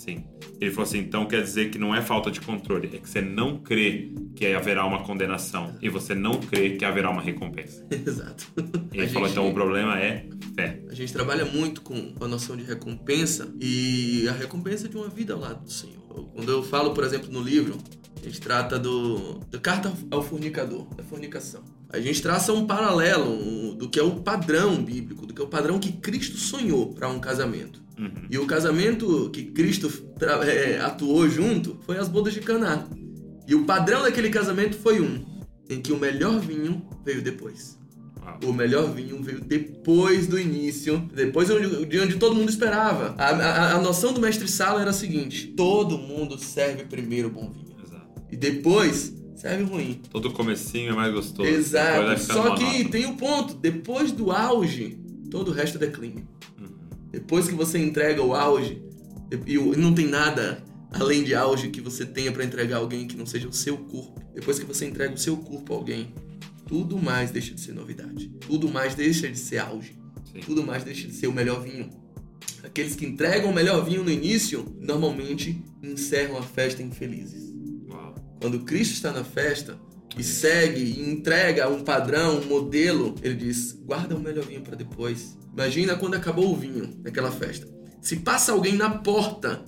[0.05, 0.23] Sim.
[0.61, 3.21] Ele falou assim, então quer dizer que não é falta de controle, é que você
[3.21, 7.83] não crê que haverá uma condenação e você não crê que haverá uma recompensa.
[7.89, 8.45] Exato.
[8.93, 10.79] Ele A falou, gente- então o problema é fé.
[10.89, 15.33] A gente trabalha muito com a noção de recompensa e a recompensa de uma vida
[15.33, 16.01] ao lado do Senhor.
[16.33, 17.77] Quando eu falo, por exemplo, no livro,
[18.21, 21.63] a gente trata do, da carta ao fornicador, da fornicação.
[21.89, 25.43] A gente traça um paralelo um, do que é o padrão bíblico, do que é
[25.43, 27.83] o padrão que Cristo sonhou para um casamento.
[27.97, 28.27] Uhum.
[28.29, 29.91] E o casamento que Cristo
[30.45, 32.87] é, atuou junto foi as bodas de Caná.
[33.47, 35.23] E o padrão daquele casamento foi um,
[35.69, 37.77] em que o melhor vinho veio depois.
[38.43, 43.13] O melhor vinho veio depois do início, depois de onde todo mundo esperava.
[43.19, 47.31] A, a- a noção do mestre Sala era a seguinte: todo mundo serve primeiro o
[47.31, 47.75] bom vinho.
[47.85, 48.07] Exato.
[48.31, 50.01] E depois serve o ruim.
[50.09, 51.47] Todo comecinho é mais gostoso.
[51.47, 52.01] Exato.
[52.33, 54.97] Só que tem um ponto: depois do auge,
[55.29, 56.27] todo o resto é declínio.
[57.15, 58.83] Depois que você entrega o auge,
[59.47, 63.07] e e não tem nada além de auge que você tenha para entregar a alguém
[63.07, 64.21] que não seja o seu corpo.
[64.33, 66.13] Depois que você entrega o seu corpo a alguém,
[66.67, 68.27] tudo mais deixa de ser novidade.
[68.41, 69.97] Tudo mais deixa de ser auge.
[70.29, 70.41] Sim.
[70.41, 71.89] Tudo mais deixa de ser o melhor vinho.
[72.61, 77.53] Aqueles que entregam o melhor vinho no início, normalmente encerram a festa infelizes.
[77.87, 78.13] Uau.
[78.41, 79.79] Quando Cristo está na festa
[80.17, 84.75] e segue e entrega um padrão, um modelo, ele diz: guarda o melhor vinho para
[84.75, 85.37] depois.
[85.55, 87.65] Imagina quando acabou o vinho naquela festa.
[88.01, 89.63] Se passa alguém na porta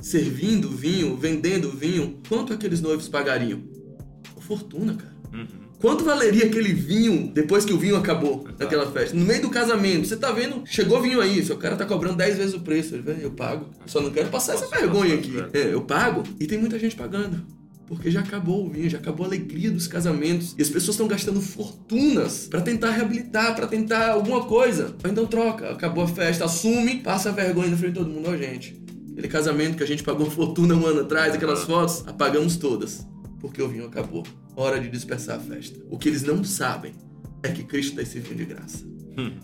[0.00, 3.62] servindo vinho, vendendo vinho, quanto aqueles noivos pagariam?
[4.32, 5.16] Uma fortuna, cara.
[5.32, 5.68] Uhum.
[5.80, 8.56] Quanto valeria aquele vinho depois que o vinho acabou Exato.
[8.58, 9.16] naquela festa?
[9.16, 10.62] No meio do casamento, você tá vendo?
[10.66, 12.96] Chegou vinho aí, seu cara tá cobrando 10 vezes o preço.
[12.96, 13.66] Ele eu pago.
[13.86, 15.30] Só não quero passar essa vergonha aqui.
[15.30, 15.50] velho.
[15.52, 16.24] É, eu pago.
[16.40, 17.46] E tem muita gente pagando.
[17.88, 20.54] Porque já acabou o vinho, já acabou a alegria dos casamentos.
[20.58, 24.94] E as pessoas estão gastando fortunas pra tentar reabilitar, pra tentar alguma coisa.
[25.02, 28.28] Então troca, acabou a festa, assume, passa a vergonha na frente de todo mundo.
[28.28, 28.78] Ó, gente,
[29.12, 33.06] aquele casamento que a gente pagou fortuna um ano atrás, aquelas fotos, apagamos todas.
[33.40, 34.24] Porque o vinho acabou.
[34.54, 35.78] Hora de dispersar a festa.
[35.90, 36.92] O que eles não sabem
[37.42, 38.84] é que Cristo dá esse vinho de graça.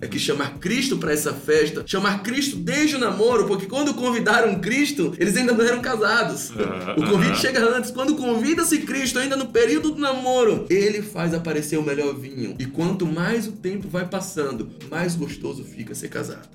[0.01, 4.61] É que chamar Cristo pra essa festa, chamar Cristo desde o namoro, porque quando convidaram
[4.61, 6.51] Cristo, eles ainda não eram casados.
[6.97, 7.91] O convite chega antes.
[7.91, 12.55] Quando convida-se Cristo, ainda no período do namoro, ele faz aparecer o melhor vinho.
[12.59, 16.49] E quanto mais o tempo vai passando, mais gostoso fica ser casado.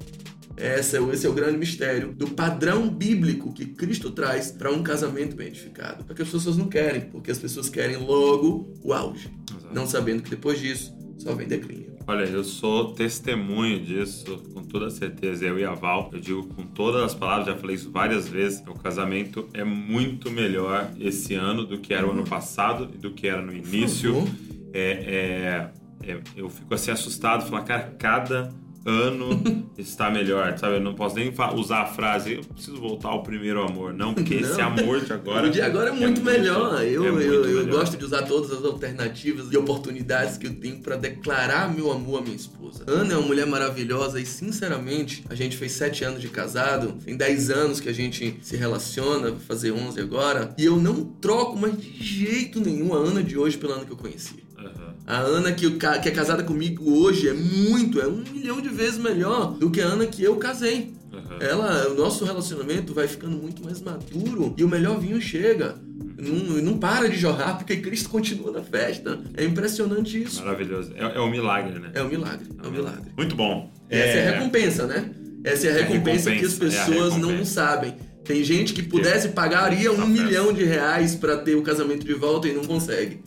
[0.58, 4.70] Esse é, o- esse é o grande mistério do padrão bíblico que Cristo traz para
[4.72, 6.04] um casamento bem edificado.
[6.04, 9.74] Porque as pessoas não querem, porque as pessoas querem logo o auge, Exato.
[9.74, 11.89] não sabendo que depois disso só vem declínio.
[12.10, 15.46] Olha, eu sou testemunho disso com toda certeza.
[15.46, 18.64] Eu e a Val, eu digo com todas as palavras, já falei isso várias vezes.
[18.68, 23.12] O casamento é muito melhor esse ano do que era o ano passado e do
[23.12, 24.28] que era no início.
[24.74, 25.70] É,
[26.04, 28.52] é, é, eu fico assim assustado, falar, cara, cada
[28.86, 30.76] ano está melhor, sabe?
[30.76, 33.94] Eu não posso nem usar a frase, eu preciso voltar ao primeiro amor.
[33.94, 34.68] Não, porque esse Não.
[34.68, 35.48] amor de agora.
[35.48, 36.84] o de agora é muito melhor.
[36.84, 37.80] Eu, é muito eu, eu melhor.
[37.80, 42.20] gosto de usar todas as alternativas e oportunidades que eu tenho para declarar meu amor
[42.20, 42.84] à minha esposa.
[42.88, 47.16] Ana é uma mulher maravilhosa e, sinceramente, a gente fez sete anos de casado, tem
[47.16, 51.58] dez anos que a gente se relaciona, vai fazer 11 agora, e eu não troco
[51.58, 54.49] mais de jeito nenhum a Ana de hoje pela Ana que eu conheci.
[54.66, 54.94] Aham.
[55.08, 58.98] A Ana que, que é casada comigo hoje é muito, é um milhão de vezes
[58.98, 60.94] melhor do que a Ana que eu casei.
[61.12, 61.38] Aham.
[61.40, 65.76] Ela, o nosso relacionamento vai ficando muito mais maduro e o melhor vinho chega.
[66.18, 69.20] Não, não para de jorrar porque Cristo continua na festa.
[69.36, 70.44] É impressionante isso.
[70.44, 70.92] Maravilhoso.
[70.96, 71.92] É, é um milagre, né?
[71.94, 73.12] É um milagre, é um milagre.
[73.18, 73.72] Muito bom.
[73.90, 75.10] Essa é a recompensa, né?
[75.44, 77.54] Essa é a É a recompensa que as recompensa, é pessoas não recompensa.
[77.54, 77.96] sabem.
[78.26, 82.48] Tem gente que pudesse pagaria um milhão de reais pra ter o casamento de volta
[82.48, 83.22] e não consegue.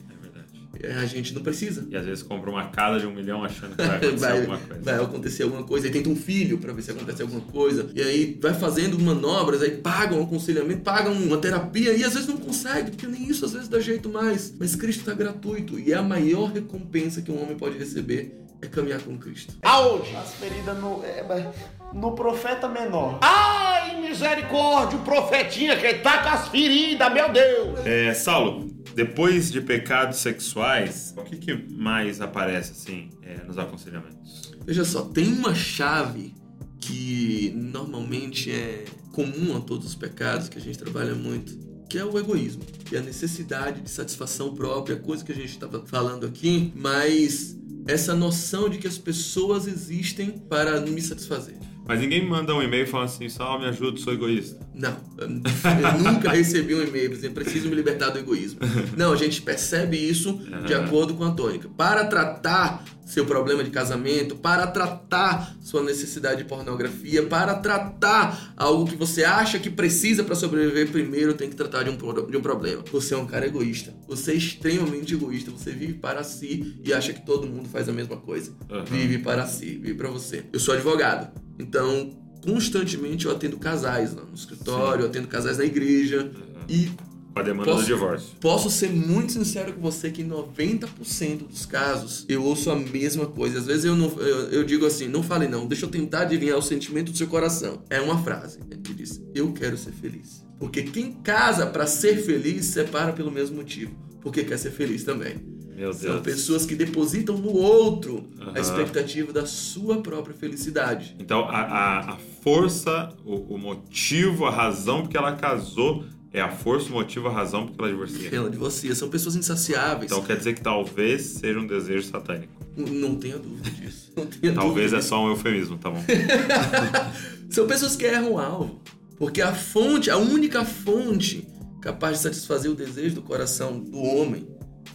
[0.80, 1.86] É A gente não precisa.
[1.90, 4.58] E às vezes compra uma casa de um milhão achando que vai acontecer vai, alguma
[4.58, 4.82] coisa.
[4.82, 8.02] vai acontecer alguma coisa, aí tenta um filho pra ver se acontece alguma coisa, e
[8.02, 12.36] aí vai fazendo manobras, aí pagam um aconselhamento, pagam uma terapia, e às vezes não
[12.36, 14.54] consegue, porque nem isso às vezes dá jeito mais.
[14.58, 18.68] Mas Cristo tá gratuito, e é a maior recompensa que um homem pode receber é
[18.68, 19.54] caminhar com Cristo.
[19.62, 20.14] Aonde?
[20.14, 21.50] As feridas no, é,
[21.92, 23.18] no profeta menor.
[23.20, 27.80] Ai, misericórdia, o profetinha que tá com as feridas, meu Deus.
[27.84, 34.52] É, Saulo, depois de pecados sexuais, o que, que mais aparece assim é, nos aconselhamentos?
[34.64, 36.34] Veja só, tem uma chave
[36.78, 41.56] que normalmente é comum a todos os pecados que a gente trabalha muito,
[41.88, 45.50] que é o egoísmo, que é a necessidade de satisfação própria, coisa que a gente
[45.50, 51.56] estava falando aqui, mas essa noção de que as pessoas existem para me satisfazer.
[51.86, 54.58] Mas ninguém manda um e-mail falando assim, Saulo, me ajuda, sou egoísta.
[54.74, 55.28] Não, eu
[55.98, 58.60] nunca recebi um e-mail dizendo preciso me libertar do egoísmo.
[58.96, 60.34] Não, a gente percebe isso
[60.66, 60.84] de Aham.
[60.84, 61.68] acordo com a tônica.
[61.76, 68.86] Para tratar seu problema de casamento, para tratar sua necessidade de pornografia, para tratar algo
[68.86, 71.96] que você acha que precisa para sobreviver, primeiro tem que tratar de um,
[72.30, 72.82] de um problema.
[72.90, 73.92] Você é um cara egoísta.
[74.08, 75.50] Você é extremamente egoísta.
[75.50, 78.54] Você vive para si e acha que todo mundo faz a mesma coisa.
[78.70, 78.84] Aham.
[78.84, 80.44] Vive para si, vive para você.
[80.52, 85.64] Eu sou advogado, então constantemente eu atendo casais lá no escritório, eu atendo casais na
[85.64, 86.30] igreja
[86.68, 86.90] e
[87.32, 88.28] Com a demanda Posso- do divórcio.
[88.40, 93.26] posso ser muito sincero com você que em 90% dos casos eu ouço a mesma
[93.26, 93.58] coisa.
[93.58, 96.58] Às vezes eu não eu, eu digo assim, não fale não, deixa eu tentar adivinhar
[96.58, 97.82] o sentimento do seu coração.
[97.88, 100.44] É uma frase que diz: "Eu quero ser feliz".
[100.58, 105.36] Porque quem casa para ser feliz separa pelo mesmo motivo, porque quer ser feliz também.
[105.82, 106.20] Meu São Deus.
[106.22, 108.52] pessoas que depositam no outro Aham.
[108.54, 111.16] a expectativa da sua própria felicidade.
[111.18, 116.50] Então, a, a, a força, o, o motivo, a razão porque ela casou é a
[116.52, 118.30] força, o motivo, a razão porque ela divorcia.
[118.32, 120.10] Ela de você, são pessoas insaciáveis.
[120.12, 122.52] Então quer dizer que talvez seja um desejo satânico.
[122.76, 124.12] Não tenha dúvida disso.
[124.40, 126.02] Tenha Talvez dúvida é só um eufemismo, tá bom?
[127.50, 128.80] São pessoas que erram o alvo.
[129.18, 131.46] Porque a fonte, a única fonte
[131.82, 134.46] capaz de satisfazer o desejo do coração do homem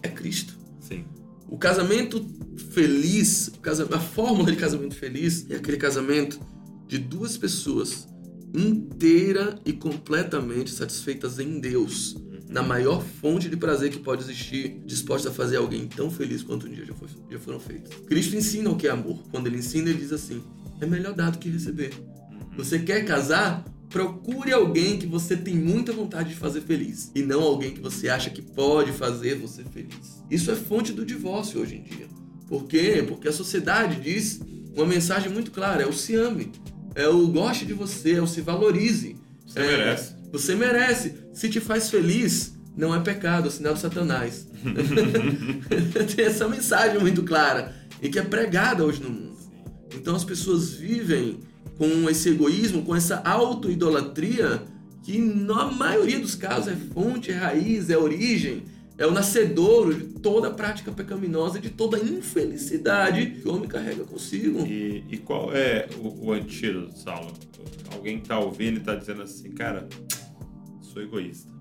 [0.01, 0.56] é Cristo.
[0.87, 1.05] Sim.
[1.49, 2.23] O casamento
[2.71, 3.51] feliz,
[3.91, 6.39] a fórmula de casamento feliz é aquele casamento
[6.87, 8.07] de duas pessoas
[8.53, 12.15] inteira e completamente satisfeitas em Deus,
[12.49, 16.67] na maior fonte de prazer que pode existir, dispostas a fazer alguém tão feliz quanto
[16.67, 17.91] um dia já, foi- já foram feitos.
[18.07, 19.23] Cristo ensina o que é amor.
[19.29, 20.41] Quando ele ensina, ele diz assim:
[20.81, 21.91] é melhor dar do que receber.
[22.55, 23.63] Você quer casar?
[23.89, 28.09] Procure alguém que você tem muita vontade de fazer feliz e não alguém que você
[28.09, 30.16] acha que pode fazer você feliz.
[30.29, 32.07] Isso é fonte do divórcio hoje em dia.
[32.47, 33.03] Por quê?
[33.07, 34.39] Porque a sociedade diz
[34.75, 36.51] uma mensagem muito clara: é o se ame,
[36.95, 39.15] é o goste de você, é o se valorize.
[39.45, 40.13] Você É, merece.
[40.31, 41.13] Você merece.
[41.33, 44.47] Se te faz feliz, não é pecado, é sinal de Satanás.
[46.15, 49.37] Tem essa mensagem muito clara e que é pregada hoje no mundo.
[49.95, 51.39] Então as pessoas vivem
[51.77, 54.63] com esse egoísmo, com essa auto-idolatria,
[55.03, 58.63] que na maioria dos casos é fonte, é raiz, é origem,
[58.97, 64.65] é o nascedouro de toda prática pecaminosa de toda infelicidade que o homem carrega consigo.
[64.65, 67.31] E, e qual é o, o antídoto, Saulo?
[67.93, 69.87] Alguém tá ouvindo e tá dizendo assim, cara,
[70.81, 71.51] sou egoísta.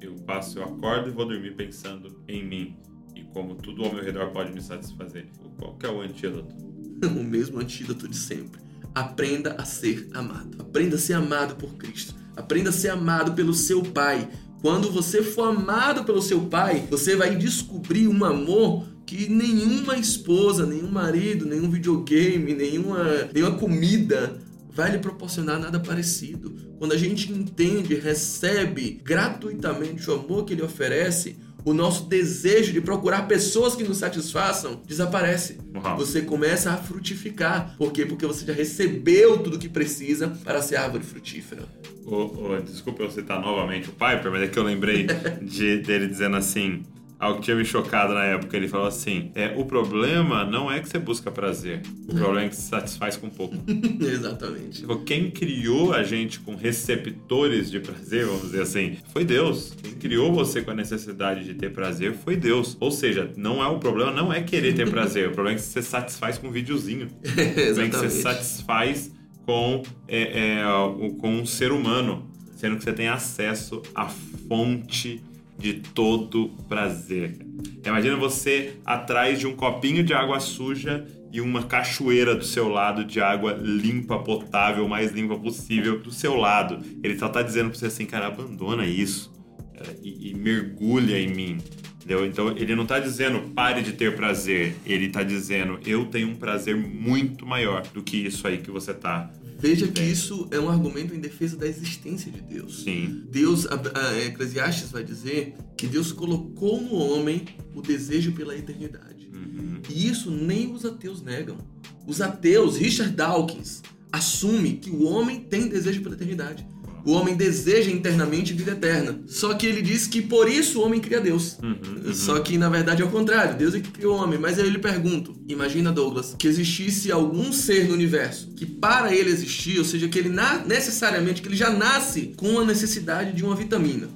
[0.00, 2.76] Eu passo, eu acordo e vou dormir pensando em mim.
[3.14, 5.26] E como tudo ao meu redor pode me satisfazer.
[5.58, 6.54] Qual que é o antídoto?
[7.06, 8.60] o mesmo antídoto de sempre.
[8.94, 10.60] aprenda a ser amado.
[10.60, 12.14] Aprenda a ser amado por Cristo.
[12.34, 14.28] Aprenda a ser amado pelo seu Pai.
[14.60, 20.66] Quando você for amado pelo seu Pai, você vai descobrir um amor que nenhuma esposa,
[20.66, 24.38] nenhum marido, nenhum videogame, nenhuma, nenhuma comida
[24.72, 26.54] vai lhe proporcionar nada parecido.
[26.78, 32.80] Quando a gente entende, recebe gratuitamente o amor que ele oferece, o nosso desejo de
[32.80, 35.58] procurar pessoas que nos satisfaçam desaparece.
[35.74, 35.96] Uau.
[35.96, 37.74] Você começa a frutificar.
[37.76, 38.06] Por quê?
[38.06, 41.62] Porque você já recebeu tudo que precisa para ser árvore frutífera.
[42.06, 45.06] Ô, ô, desculpa eu citar novamente o Piper, mas é que eu lembrei
[45.42, 46.82] de, dele dizendo assim.
[47.20, 48.56] Algo que tinha me chocado na época.
[48.56, 52.48] Ele falou assim: é, o problema não é que você busca prazer, o problema é
[52.48, 53.54] que se satisfaz com pouco.
[54.00, 54.80] Exatamente.
[54.80, 59.74] Tipo, Quem criou a gente com receptores de prazer, vamos dizer assim, foi Deus.
[59.82, 62.76] Quem criou você com a necessidade de ter prazer foi Deus.
[62.80, 65.66] Ou seja, não é o problema, não é querer ter prazer, o problema é que
[65.66, 67.08] você satisfaz com um videozinho.
[67.20, 68.22] O problema é que você Exatamente.
[68.22, 69.12] satisfaz
[69.44, 75.22] com, é, é, o- com um ser humano, sendo que você tem acesso à fonte
[75.60, 77.38] de todo prazer.
[77.84, 83.04] Imagina você atrás de um copinho de água suja e uma cachoeira do seu lado
[83.04, 86.80] de água limpa, potável, mais limpa possível do seu lado.
[87.02, 89.32] Ele só tá dizendo pra você assim, cara, abandona isso
[89.76, 91.58] cara, e, e mergulha em mim.
[91.96, 92.26] Entendeu?
[92.26, 96.34] Então ele não tá dizendo pare de ter prazer, ele tá dizendo eu tenho um
[96.34, 99.30] prazer muito maior do que isso aí que você tá.
[99.60, 102.82] Veja que isso é um argumento em defesa da existência de Deus.
[102.82, 103.24] Sim.
[103.30, 107.44] Deus, a, a Eclesiastes vai dizer que Deus colocou no homem
[107.74, 109.30] o desejo pela eternidade.
[109.34, 109.82] Uhum.
[109.88, 111.58] E isso nem os ateus negam.
[112.06, 116.66] Os ateus, Richard Dawkins, assume que o homem tem desejo pela eternidade.
[117.04, 119.20] O homem deseja internamente vida eterna.
[119.26, 121.58] Só que ele diz que por isso o homem cria Deus.
[121.62, 123.56] Uhum, Só que na verdade é o contrário.
[123.56, 124.38] Deus é que criou o homem.
[124.38, 129.14] Mas aí eu lhe pergunto: imagina, Douglas, que existisse algum ser no universo que para
[129.14, 130.30] ele existir, ou seja, que ele
[130.66, 134.08] necessariamente, que ele já nasce com a necessidade de uma vitamina.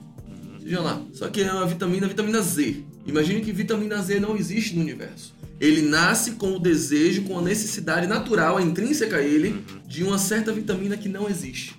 [0.63, 1.03] Veja lá.
[1.13, 2.85] Só que é uma vitamina, vitamina Z.
[3.07, 5.35] Imagine que vitamina Z não existe no universo.
[5.61, 10.19] Ele nasce com o desejo, com a necessidade natural, a intrínseca a ele, de uma
[10.19, 11.75] certa vitamina que não existe.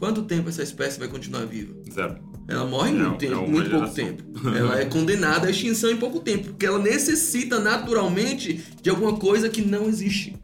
[0.00, 1.74] Quanto tempo essa espécie vai continuar viva?
[1.92, 2.16] Zero.
[2.48, 4.22] Ela morre em É, muito, tempo, é muito pouco tempo.
[4.56, 9.48] Ela é condenada à extinção em pouco tempo, porque ela necessita naturalmente de alguma coisa
[9.48, 10.34] que não existe.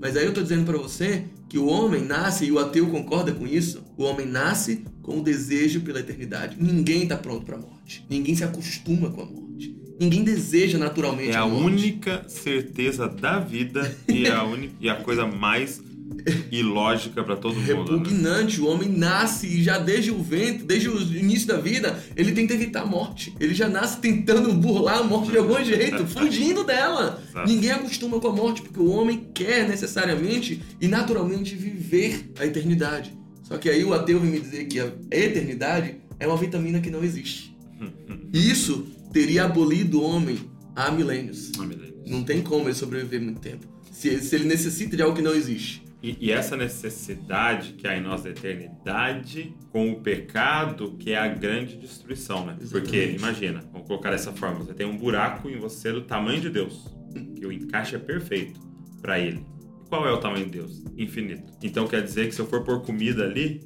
[0.00, 3.32] Mas aí eu tô dizendo pra você que o homem nasce, e o ateu concorda
[3.32, 6.56] com isso, o homem nasce com o desejo pela eternidade.
[6.58, 8.06] Ninguém tá pronto pra morte.
[8.08, 9.76] Ninguém se acostuma com a morte.
[10.00, 11.64] Ninguém deseja naturalmente É a morte.
[11.66, 15.80] única certeza da vida e a, única, e a coisa mais
[16.50, 17.66] ilógica pra todo mundo.
[17.66, 17.74] Né?
[17.74, 18.60] repugnante.
[18.60, 22.54] O homem nasce e já desde o ventre, desde o início da vida, ele tenta
[22.54, 23.34] evitar a morte.
[23.40, 27.22] Ele já nasce tentando burlar a morte de algum jeito, fugindo dela.
[27.28, 27.48] Exato.
[27.48, 33.16] Ninguém acostuma com a morte porque o homem quer necessariamente e naturalmente viver a eternidade.
[33.42, 36.90] Só que aí o ateu vem me dizer que a eternidade é uma vitamina que
[36.90, 37.52] não existe.
[38.34, 40.38] E isso teria abolido o homem
[40.74, 41.52] há milênios.
[41.58, 41.92] Meu Deus.
[42.06, 43.66] Não tem como ele sobreviver muito tempo.
[43.90, 45.82] Se, se ele necessita de algo que não existe.
[46.02, 51.18] E, e essa necessidade que há em nós da eternidade com o pecado que é
[51.18, 52.56] a grande destruição, né?
[52.70, 53.18] Porque, Exatamente.
[53.18, 56.92] imagina, vamos colocar dessa forma, você tem um buraco em você do tamanho de Deus,
[57.36, 58.60] que o encaixe é perfeito
[59.00, 59.46] para ele.
[59.84, 60.82] E qual é o tamanho de Deus?
[60.96, 61.52] Infinito.
[61.62, 63.60] Então quer dizer que se eu for pôr comida ali,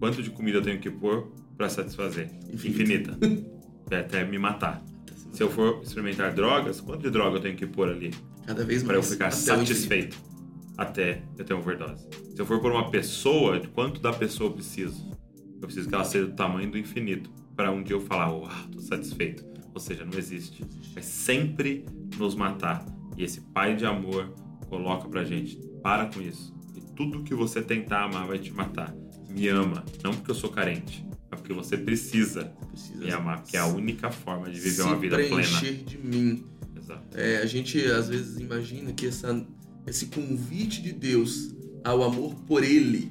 [0.00, 2.28] quanto de comida eu tenho que pôr para satisfazer?
[2.52, 3.12] Infinito.
[3.12, 3.48] Infinita.
[3.88, 4.84] Vai até me matar.
[5.32, 8.10] Se eu for experimentar drogas, quanto de droga eu tenho que pôr ali?
[8.46, 9.12] Cada vez Para eu mais.
[9.12, 10.27] ficar satisfeito
[10.78, 12.06] até eu ter uma overdose.
[12.34, 15.10] Se eu for por uma pessoa, de quanto da pessoa eu preciso?
[15.60, 18.48] Eu preciso que ela seja do tamanho do infinito para um dia eu falar, uau,
[18.72, 19.44] tô satisfeito.
[19.74, 20.64] Ou seja, não existe.
[20.94, 21.84] Vai sempre
[22.16, 22.86] nos matar.
[23.16, 24.32] E esse pai de amor
[24.68, 26.54] coloca pra gente, para com isso.
[26.76, 28.94] E tudo que você tentar amar vai te matar.
[29.28, 33.56] Me ama, não porque eu sou carente, mas porque você precisa Precisa me amar, que
[33.56, 35.60] é a única forma de viver uma vida plena.
[35.84, 36.44] de mim.
[36.76, 37.18] Exato.
[37.18, 39.44] É, a gente às vezes imagina que essa,
[39.88, 41.50] esse convite de Deus
[41.84, 43.10] ao amor por Ele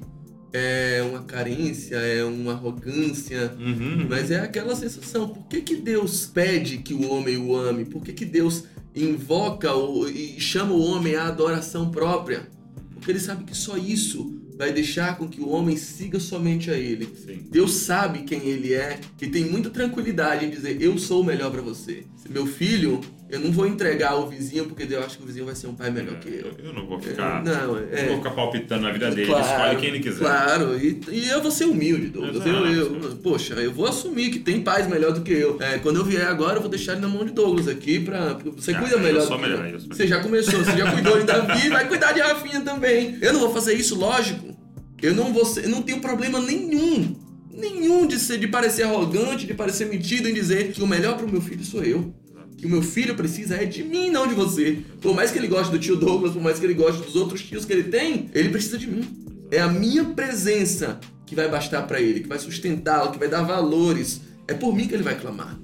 [0.52, 4.06] é uma carência, é uma arrogância, Uhum.
[4.08, 5.28] mas é aquela sensação.
[5.28, 7.84] Por que, que Deus pede que o homem o ame?
[7.84, 8.64] Por que, que Deus
[8.94, 12.48] invoca o, e chama o homem à adoração própria?
[12.94, 16.76] Porque ele sabe que só isso vai deixar com que o homem siga somente a
[16.76, 17.06] Ele.
[17.24, 17.44] Sim.
[17.50, 21.50] Deus sabe quem ele é e tem muita tranquilidade em dizer: Eu sou o melhor
[21.52, 22.04] pra você.
[22.28, 23.00] Meu filho
[23.30, 25.74] Eu não vou entregar o vizinho porque eu acho que o vizinho vai ser um
[25.74, 26.52] pai melhor que eu.
[26.64, 27.44] Eu não vou ficar.
[27.44, 28.06] Não, não é.
[28.06, 29.26] vou ficar palpitando na vida dele.
[29.26, 30.18] Claro, Escolhe quem ele quiser.
[30.18, 32.46] Claro, e, e eu vou ser humilde, Douglas.
[32.46, 35.58] Eu, eu- poxa, eu vou assumir que tem pais melhor do que eu.
[35.60, 38.38] É, quando eu vier agora, eu vou deixar ele na mão de Douglas aqui pra.
[38.56, 39.72] Você Ah, cuida eu melhor sou do que melhor, eu.
[39.74, 43.18] eu sou Você já começou, você já cuidou de Davi, vai cuidar de Rafinha também.
[43.20, 44.56] Eu não vou fazer isso, lógico.
[45.02, 47.14] Eu não vou ser, eu não tenho problema nenhum.
[47.52, 51.28] Nenhum de ser, de parecer arrogante, de parecer metido em dizer que o melhor pro
[51.30, 52.14] meu filho sou eu.
[52.58, 54.82] Que o meu filho precisa é de mim, não de você.
[55.00, 57.42] Por mais que ele goste do tio Douglas, por mais que ele goste dos outros
[57.42, 59.08] tios que ele tem, ele precisa de mim.
[59.50, 63.42] É a minha presença que vai bastar pra ele, que vai sustentá-lo, que vai dar
[63.42, 64.20] valores.
[64.46, 65.58] É por mim que ele vai clamar.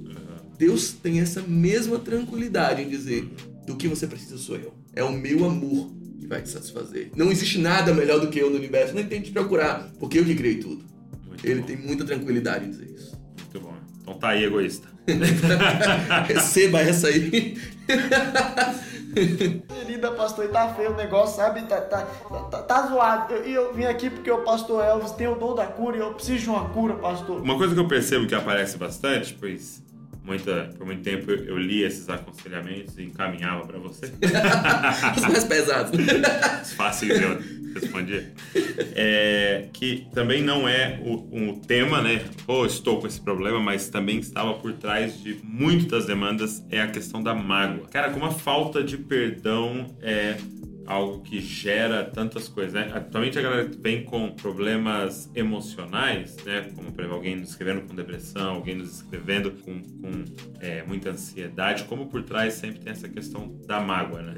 [0.56, 3.28] Deus tem essa mesma tranquilidade em dizer:
[3.66, 4.72] do que você precisa sou eu.
[4.94, 5.90] É o meu amor
[6.20, 7.10] que vai te satisfazer.
[7.16, 8.94] Não existe nada melhor do que eu no universo.
[8.94, 10.84] Nem tente procurar, porque eu que criei tudo.
[11.26, 13.18] Muito Ele bom, tem muita tranquilidade em dizer isso.
[13.38, 13.74] Muito bom.
[14.00, 14.93] Então tá aí, egoísta.
[16.26, 17.58] Receba essa aí.
[19.68, 21.62] Querida, pastor, e tá feio o negócio, sabe?
[21.62, 22.02] Tá, tá,
[22.50, 23.34] tá, tá zoado.
[23.44, 26.00] E eu, eu vim aqui porque o pastor Elvis tem o dom da cura e
[26.00, 27.40] eu preciso de uma cura, pastor.
[27.40, 29.82] Uma coisa que eu percebo que aparece bastante, pois
[30.24, 34.06] muita, por muito tempo eu, eu li esses aconselhamentos e encaminhava pra você.
[35.16, 35.92] Os mais pesados.
[36.62, 37.38] Os fáceis eu
[37.74, 38.32] respondia.
[38.96, 42.24] É, que também não é o, um tema, né?
[42.46, 46.80] Ou estou com esse problema, mas também estava por trás de muitas das demandas é
[46.80, 47.86] a questão da mágoa.
[47.88, 50.36] Cara, como a falta de perdão é
[50.86, 52.90] algo que gera tantas coisas, né?
[52.94, 56.70] Atualmente a galera vem com problemas emocionais, né?
[56.74, 60.24] Como, por exemplo, alguém nos escrevendo com depressão, alguém nos escrevendo com, com
[60.60, 61.84] é, muita ansiedade.
[61.84, 64.34] Como por trás sempre tem essa questão da mágoa, né?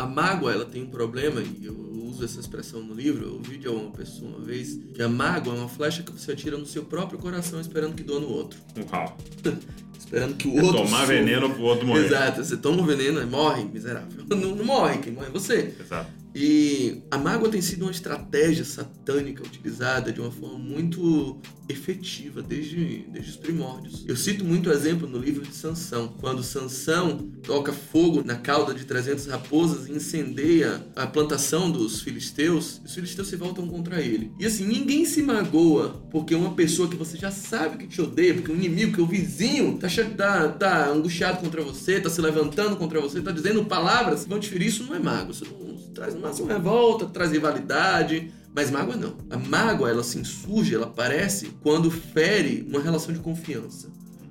[0.00, 3.58] A mágoa, ela tem um problema, e eu uso essa expressão no livro, eu ouvi
[3.58, 6.66] de uma pessoa uma vez, que a mágoa é uma flecha que você atira no
[6.66, 8.58] seu próprio coração esperando que doa no outro.
[8.92, 9.16] Uau.
[9.98, 10.78] Esperando que o É outro...
[10.82, 11.06] tomar sofra.
[11.18, 12.06] veneno pro outro morrer.
[12.06, 14.24] Exato, você toma o veneno e morre, miserável.
[14.28, 15.72] Não, não morre, quem morre é você.
[15.78, 16.10] Exato.
[16.34, 23.06] E a mágoa tem sido uma estratégia satânica utilizada de uma forma muito efetiva desde,
[23.10, 24.04] desde os primórdios.
[24.06, 28.74] Eu cito muito o exemplo no livro de Sansão, quando Sansão toca fogo na cauda
[28.74, 34.32] de 300 raposas e incendeia a plantação dos filisteus, os filisteus se voltam contra ele.
[34.38, 38.34] E assim, ninguém se magoa porque uma pessoa que você já sabe que te odeia,
[38.34, 42.76] porque um inimigo, que o vizinho tá, tá, tá angustiado contra você, tá se levantando
[42.76, 45.70] contra você, tá dizendo palavras que vão te ferir, isso não é mágoa, isso não
[45.94, 49.16] traz uma ação revolta, traz rivalidade, mas mágoa não.
[49.30, 53.88] A mágoa, ela se insurge, ela aparece quando fere uma relação de confiança.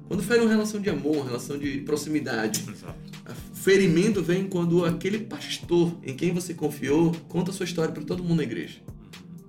[0.08, 2.66] Quando fere uma relação de amor, uma relação de proximidade.
[2.68, 2.96] Exato.
[3.54, 8.04] O ferimento vem quando aquele pastor em quem você confiou conta a sua história para
[8.04, 8.80] todo mundo na igreja.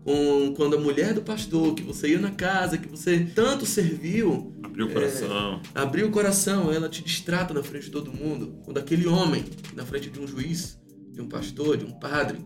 [0.04, 4.54] Com, quando a mulher do pastor, que você ia na casa, que você tanto serviu,
[4.62, 5.60] Abriu o coração.
[5.74, 8.54] abriu o coração, ela te distrata na frente de todo mundo.
[8.64, 10.78] Quando aquele homem, na frente de um juiz,
[11.12, 12.38] de um pastor, de um padre,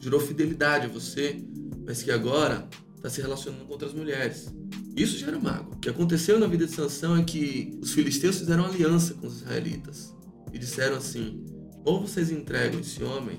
[0.00, 1.42] jurou fidelidade a você,
[1.86, 4.52] mas que agora está se relacionando com outras mulheres.
[4.96, 5.74] Isso gera mágoa.
[5.74, 9.42] O que aconteceu na vida de Sansão é que os filisteus fizeram aliança com os
[9.42, 10.14] israelitas
[10.52, 11.44] e disseram assim:
[11.84, 13.38] ou vocês entregam esse homem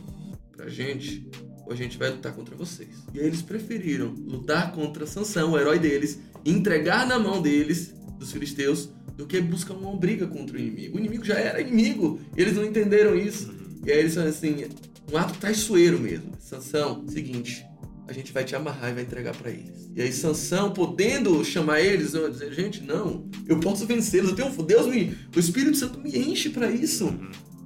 [0.55, 1.27] pra gente,
[1.65, 2.89] ou a gente vai lutar contra vocês.
[3.13, 8.31] E aí eles preferiram lutar contra Sansão, o herói deles, entregar na mão deles, dos
[8.31, 10.95] filisteus, do que buscar uma briga contra o inimigo.
[10.95, 13.53] O inimigo já era inimigo, eles não entenderam isso.
[13.85, 14.65] E aí eles falaram assim,
[15.11, 16.31] um ato traiçoeiro mesmo.
[16.39, 17.65] Sansão, seguinte,
[18.07, 19.89] a gente vai te amarrar e vai entregar pra eles.
[19.95, 24.49] E aí Sansão, podendo chamar eles, eu dizer, gente, não, eu posso vencê-los, eu tenho
[24.49, 27.13] um Deus me, o Espírito Santo me enche pra isso.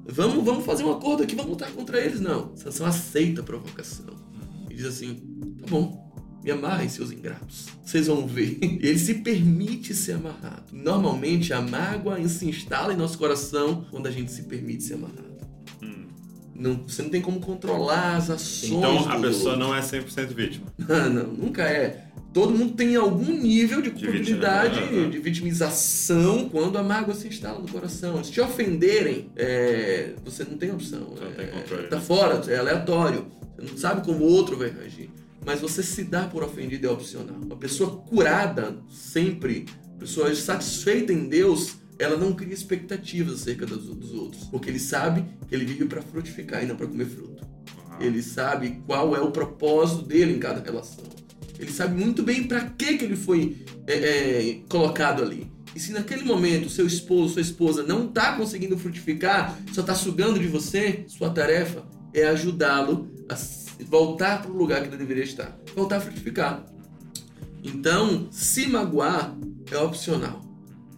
[0.06, 2.56] Vamos, vamos fazer um acordo aqui, vamos lutar contra eles, não.
[2.56, 4.14] Sansão aceita a provocação
[4.70, 5.16] e diz assim,
[5.60, 6.04] tá bom,
[6.44, 7.68] me amarrem, seus ingratos.
[7.86, 8.58] Vocês vão ver.
[8.62, 10.74] E ele se permite ser amarrado.
[10.74, 15.33] Normalmente a mágoa se instala em nosso coração quando a gente se permite ser amarrado.
[16.56, 18.72] Não, você não tem como controlar as ações.
[18.72, 19.68] Então a pessoa outro.
[19.68, 20.68] não é 100% vítima.
[20.78, 22.06] Não, não, nunca é.
[22.34, 27.60] Todo mundo tem algum nível de culpabilidade, vítima, de vitimização quando a mágoa se instala
[27.60, 28.24] no coração.
[28.24, 31.02] Se te ofenderem, é, você não tem opção.
[31.12, 32.02] Você não é, tem controle, Tá né?
[32.02, 33.28] fora, é aleatório.
[33.56, 35.12] Você não sabe como o outro vai reagir.
[35.46, 37.36] Mas você se dar por ofendido é opcional.
[37.36, 39.66] Uma pessoa curada, sempre,
[40.00, 44.44] pessoa satisfeita em Deus, ela não cria expectativas acerca dos, dos outros.
[44.46, 47.46] Porque ele sabe que ele vive para frutificar e não para comer fruto.
[48.00, 51.04] Ele sabe qual é o propósito dele em cada relação.
[51.60, 55.52] Ele sabe muito bem para que, que ele foi é, é, colocado ali.
[55.76, 60.40] E se naquele momento seu esposo, sua esposa não está conseguindo frutificar, só está sugando
[60.40, 61.84] de você, sua tarefa
[62.14, 63.36] é ajudá-lo a
[63.86, 65.58] voltar para o lugar que ele deveria estar.
[65.76, 66.64] Voltar a frutificar.
[67.64, 69.36] Então, se magoar
[69.72, 70.44] é opcional.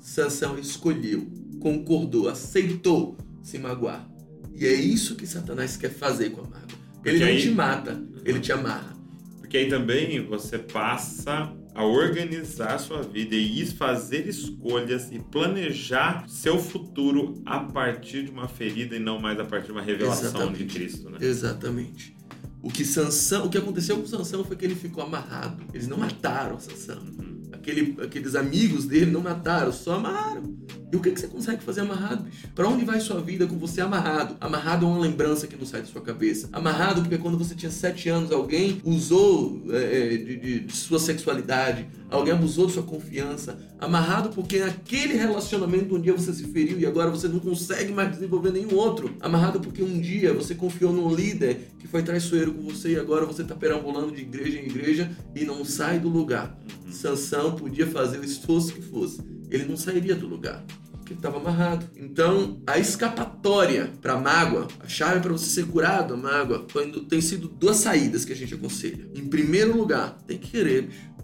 [0.06, 1.28] Sansão escolheu,
[1.60, 4.08] concordou, aceitou se magoar.
[4.54, 6.78] E é isso que Satanás quer fazer com a mágoa.
[7.04, 8.96] Ele não aí- te mata, ele te amarra.
[9.40, 16.24] Porque aí também você passa a organizar a sua vida e fazer escolhas e planejar
[16.30, 20.30] seu futuro a partir de uma ferida e não mais a partir de uma revelação
[20.30, 20.64] Exatamente.
[20.66, 21.18] de Cristo, né?
[21.20, 22.16] Exatamente.
[22.62, 25.64] O que Sansão, o que aconteceu com Sansão foi que ele ficou amarrado.
[25.74, 27.00] Eles não mataram Sansão.
[27.00, 27.35] Uhum.
[27.66, 30.56] Aquele, aqueles amigos dele não mataram, só amarraram.
[30.92, 32.48] E o que, que você consegue fazer amarrado, bicho?
[32.56, 34.36] Pra onde vai sua vida com você amarrado?
[34.40, 36.48] Amarrado é uma lembrança que não sai da sua cabeça.
[36.54, 41.00] Amarrado porque quando você tinha sete anos, alguém usou é, é, de, de- de sua
[41.00, 43.58] sexualidade, alguém abusou de sua confiança.
[43.80, 48.12] Amarrado porque naquele relacionamento um dia você se feriu e agora você não consegue mais
[48.12, 49.12] desenvolver nenhum outro.
[49.20, 53.26] Amarrado porque um dia você confiou num líder que foi traiçoeiro com você e agora
[53.26, 56.58] você tá perambulando de igreja em igreja e não sai do lugar.
[56.90, 59.20] Sansão podia fazer o esforço que fosse,
[59.50, 60.64] ele não sairia do lugar.
[60.92, 61.88] Porque ele estava amarrado.
[61.96, 66.66] Então, a escapatória para mágoa, a chave para você ser curado a mágoa,
[67.08, 69.08] tem sido duas saídas que a gente aconselha.
[69.14, 71.16] Em primeiro lugar, tem que querer, bicho.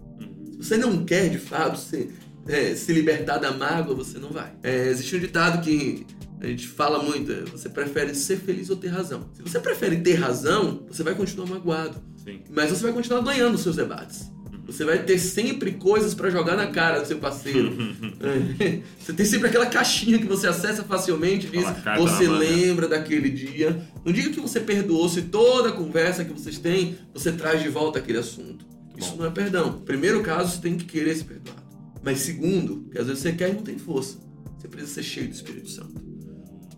[0.60, 2.10] Se você não quer de fato se,
[2.46, 4.52] é, se libertar da mágoa, você não vai.
[4.62, 6.06] É, existe um ditado que
[6.40, 9.30] a gente fala muito: é, você prefere ser feliz ou ter razão.
[9.32, 12.00] Se você prefere ter razão, você vai continuar magoado.
[12.22, 12.40] Sim.
[12.50, 14.30] Mas você vai continuar ganhando os seus debates.
[14.72, 17.72] Você vai ter sempre coisas pra jogar na cara do seu parceiro.
[18.22, 18.80] É.
[18.98, 21.64] você tem sempre aquela caixinha que você acessa facilmente e diz:
[21.98, 23.82] Você lembra daquele dia.
[24.04, 27.68] Não diga que você perdoou se toda a conversa que vocês têm você traz de
[27.68, 28.64] volta aquele assunto.
[28.96, 29.18] Isso Bom.
[29.18, 29.80] não é perdão.
[29.84, 31.62] Primeiro caso, você tem que querer ser perdoado.
[32.02, 34.18] Mas segundo, que às vezes você quer e não tem força.
[34.58, 36.00] Você precisa ser cheio do Espírito Santo.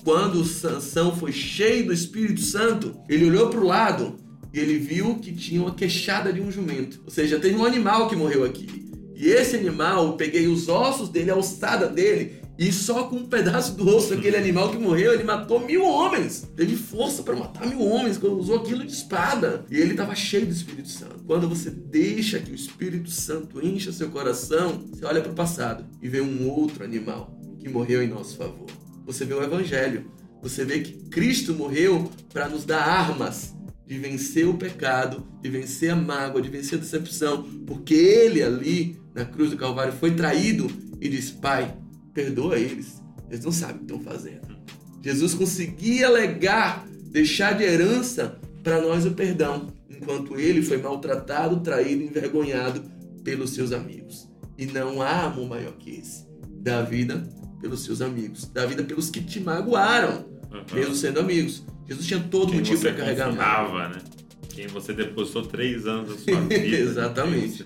[0.03, 4.17] Quando Sansão foi cheio do Espírito Santo, ele olhou para o lado
[4.55, 7.01] e ele viu que tinha uma queixada de um jumento.
[7.05, 8.89] Ou seja, teve um animal que morreu aqui.
[9.13, 13.27] E esse animal, eu peguei os ossos dele, a ossada dele, e só com um
[13.27, 16.49] pedaço do osso daquele animal que morreu, ele matou mil homens.
[16.55, 19.65] Teve força para matar mil homens, quando usou aquilo de espada.
[19.69, 21.25] E ele estava cheio do Espírito Santo.
[21.27, 25.85] Quando você deixa que o Espírito Santo encha seu coração, você olha para o passado
[26.01, 28.67] e vê um outro animal que morreu em nosso favor.
[29.05, 30.09] Você vê o Evangelho.
[30.43, 33.55] Você vê que Cristo morreu para nos dar armas
[33.87, 38.99] de vencer o pecado, de vencer a mágoa, de vencer a decepção, porque ele ali
[39.15, 40.71] na cruz do Calvário foi traído
[41.01, 41.77] e disse: Pai,
[42.13, 44.55] perdoa eles, eles não sabem o que estão fazendo.
[45.03, 52.03] Jesus conseguia legar, deixar de herança para nós o perdão, enquanto ele foi maltratado, traído,
[52.03, 52.83] envergonhado
[53.23, 54.29] pelos seus amigos.
[54.57, 56.25] E não há amor maior que esse.
[56.63, 57.29] Da vida
[57.61, 60.65] pelos seus amigos, da vida pelos que te magoaram, Uhum.
[60.73, 61.65] mesmo sendo amigos.
[61.89, 63.65] Jesus tinha todo Quem motivo para carregar a mágoa.
[63.67, 64.03] confiava, né?
[64.51, 66.55] Quem você depositou três anos da sua vida.
[66.65, 67.65] Exatamente.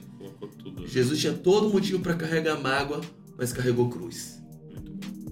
[0.63, 0.87] Tudo.
[0.87, 3.01] Jesus tinha todo motivo para carregar a mágoa,
[3.37, 4.39] mas carregou cruz.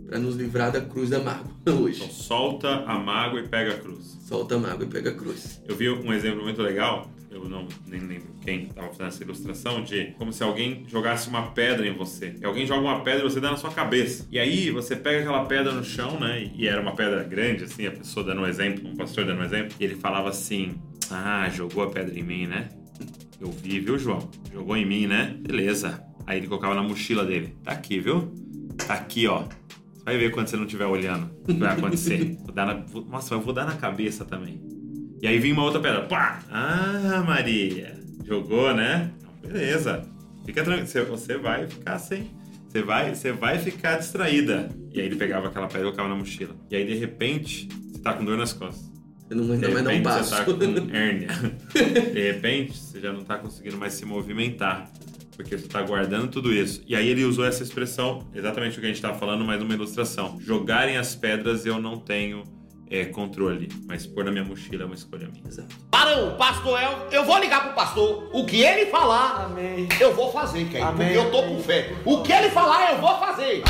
[0.06, 2.02] Para nos livrar da cruz da mágoa hoje.
[2.04, 4.18] Então solta a mágoa e pega a cruz.
[4.26, 5.60] Solta a mágoa e pega a cruz.
[5.66, 9.84] Eu vi um exemplo muito legal, eu não nem lembro quem estava fazendo essa ilustração,
[9.84, 12.34] de como se alguém jogasse uma pedra em você.
[12.40, 14.26] E alguém joga uma pedra e você dá na sua cabeça.
[14.30, 16.50] E aí você pega aquela pedra no chão, né?
[16.54, 19.44] E era uma pedra grande, assim, a pessoa dando um exemplo, um pastor dando um
[19.44, 19.74] exemplo.
[19.78, 20.74] E ele falava assim:
[21.10, 22.68] Ah, jogou a pedra em mim, né?
[23.40, 24.30] Eu vi, viu, João?
[24.52, 25.36] Jogou em mim, né?
[25.40, 26.02] Beleza.
[26.26, 27.54] Aí ele colocava na mochila dele.
[27.62, 28.32] Tá aqui, viu?
[28.86, 29.42] Tá aqui, ó.
[29.42, 32.36] Você vai ver quando você não estiver olhando o que vai acontecer.
[32.42, 32.84] Vou dar na...
[33.08, 34.65] Nossa, eu vou dar na cabeça também.
[35.22, 36.02] E aí vinha uma outra pedra.
[36.02, 36.40] Pá!
[36.50, 37.94] Ah, Maria!
[38.24, 39.10] Jogou, né?
[39.22, 40.02] Não, Beleza.
[40.44, 41.06] Fica tranquilo.
[41.08, 42.30] Você- vai ficar sem.
[42.68, 44.68] Você vai, você vai ficar distraída.
[44.92, 46.54] E aí ele pegava aquela pedra e colocava na mochila.
[46.70, 48.92] E aí, de repente, você tá com dor nas costas.
[49.28, 50.30] Você não mais dar um repente, passo.
[50.30, 50.52] você tá com
[50.94, 51.28] hérnia.
[52.12, 54.90] De repente, você já não tá conseguindo mais se movimentar.
[55.36, 56.82] Porque você tá guardando tudo isso.
[56.86, 59.74] E aí ele usou essa expressão, exatamente o que a gente tava falando, mas numa
[59.74, 60.38] ilustração.
[60.40, 62.42] Jogarem as pedras eu não tenho
[62.90, 63.68] é, controle.
[63.86, 65.46] Mas pôr na minha mochila é uma escolha minha.
[65.46, 65.74] Exato.
[65.90, 68.28] Parou, pastor El, eu vou ligar pro pastor.
[68.32, 69.88] O que ele falar, Amém.
[70.00, 71.08] eu vou fazer, Kay, Amém.
[71.08, 71.94] porque eu tô com fé.
[72.04, 73.62] O que ele falar, eu vou fazer.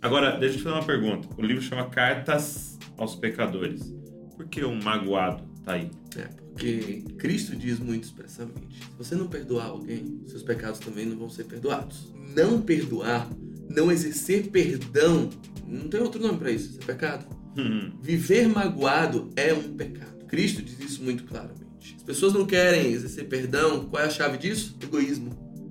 [0.00, 1.28] Agora, deixa eu te fazer uma pergunta.
[1.36, 3.94] O livro chama Cartas aos Pecadores.
[4.36, 5.90] Por que um magoado tá aí?
[6.16, 11.16] É, porque Cristo diz muito expressamente: se você não perdoar alguém, seus pecados também não
[11.16, 12.12] vão ser perdoados.
[12.34, 13.28] Não perdoar,
[13.68, 15.30] não exercer perdão,
[15.66, 17.41] não tem outro nome para isso, isso é pecado.
[17.56, 20.24] Hum, Viver magoado é um pecado.
[20.26, 21.94] Cristo diz isso muito claramente.
[21.96, 24.76] As pessoas não querem exercer perdão, qual é a chave disso?
[24.82, 25.30] Egoísmo.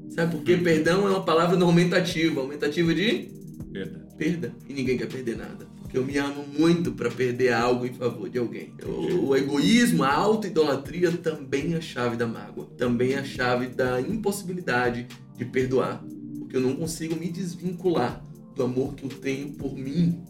[0.09, 0.57] Sabe por quê?
[0.57, 3.29] Perdão é uma palavra não aumentativa, aumentativa de
[3.71, 4.05] verdade.
[4.17, 4.55] perda.
[4.67, 5.65] E ninguém quer perder nada.
[5.82, 8.73] Porque eu me amo muito para perder algo em favor de alguém.
[8.86, 12.65] O, o egoísmo, a auto-idolatria também é a chave da mágoa.
[12.77, 15.07] Também é a chave da impossibilidade
[15.38, 16.03] de perdoar.
[16.39, 18.23] Porque eu não consigo me desvincular
[18.55, 20.21] do amor que eu tenho por mim.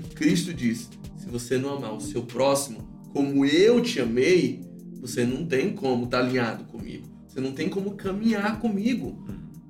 [0.00, 0.88] E Cristo diz:
[1.18, 4.60] Se você não amar o seu próximo como eu te amei,
[5.00, 7.08] você não tem como estar tá alinhado comigo.
[7.26, 9.24] Você não tem como caminhar comigo.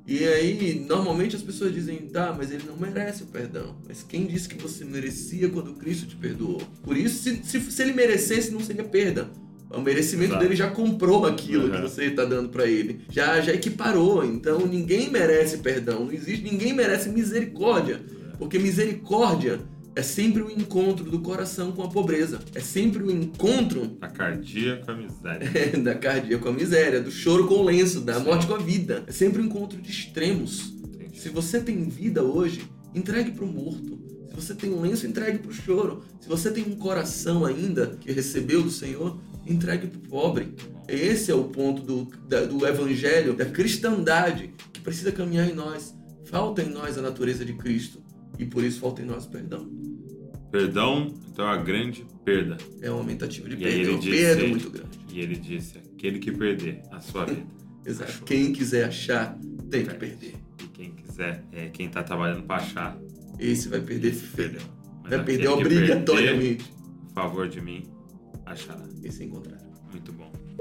[0.06, 3.76] E aí, normalmente as pessoas dizem, tá, mas ele não merece o perdão.
[3.86, 6.60] Mas quem disse que você merecia quando Cristo te perdoou?
[6.82, 9.30] Por isso, se, se, se ele merecesse, não seria perda.
[9.70, 10.42] O merecimento Exato.
[10.42, 11.70] dele já comprou aquilo uhum.
[11.70, 13.02] que você está dando para ele.
[13.08, 14.24] Já, já equiparou.
[14.24, 16.06] Então ninguém merece perdão.
[16.06, 18.02] Não existe, ninguém merece misericórdia.
[18.36, 19.60] Porque misericórdia
[19.94, 22.38] é sempre o encontro do coração com a pobreza.
[22.54, 23.86] É sempre o encontro.
[24.00, 25.50] Da cardia com a miséria.
[25.54, 28.24] É, da cardia com a miséria, do choro com o lenço, da Sim.
[28.24, 29.04] morte com a vida.
[29.06, 30.72] É sempre o um encontro de extremos.
[30.84, 31.20] Entendi.
[31.20, 32.62] Se você tem vida hoje,
[32.94, 33.98] entregue para o morto.
[34.28, 36.04] Se você tem um lenço, entregue para o choro.
[36.20, 40.54] Se você tem um coração ainda que recebeu do Senhor, entregue para o pobre.
[40.86, 45.94] Esse é o ponto do, da, do evangelho, da cristandade, que precisa caminhar em nós.
[46.24, 48.00] Falta em nós a natureza de Cristo
[48.40, 49.70] e por isso falta em nós perdão.
[50.50, 52.56] Perdão, então é uma grande perda.
[52.80, 54.98] É uma aumentativa de perda, é uma perda muito grande.
[55.12, 57.46] E ele disse: aquele que perder a sua vida.
[57.84, 58.10] Exato.
[58.10, 58.26] Achou.
[58.26, 59.38] Quem quiser achar,
[59.70, 60.34] tem que perder.
[60.62, 62.98] E quem quiser, é, quem está trabalhando para achar,
[63.38, 64.60] esse vai perder feio.
[65.04, 66.64] Vai perder obrigatoriamente.
[66.64, 67.90] Perder, favor de mim,
[68.46, 68.86] achará.
[69.02, 69.60] Esse encontrar.
[69.90, 70.30] Muito bom.
[70.32, 70.56] Muito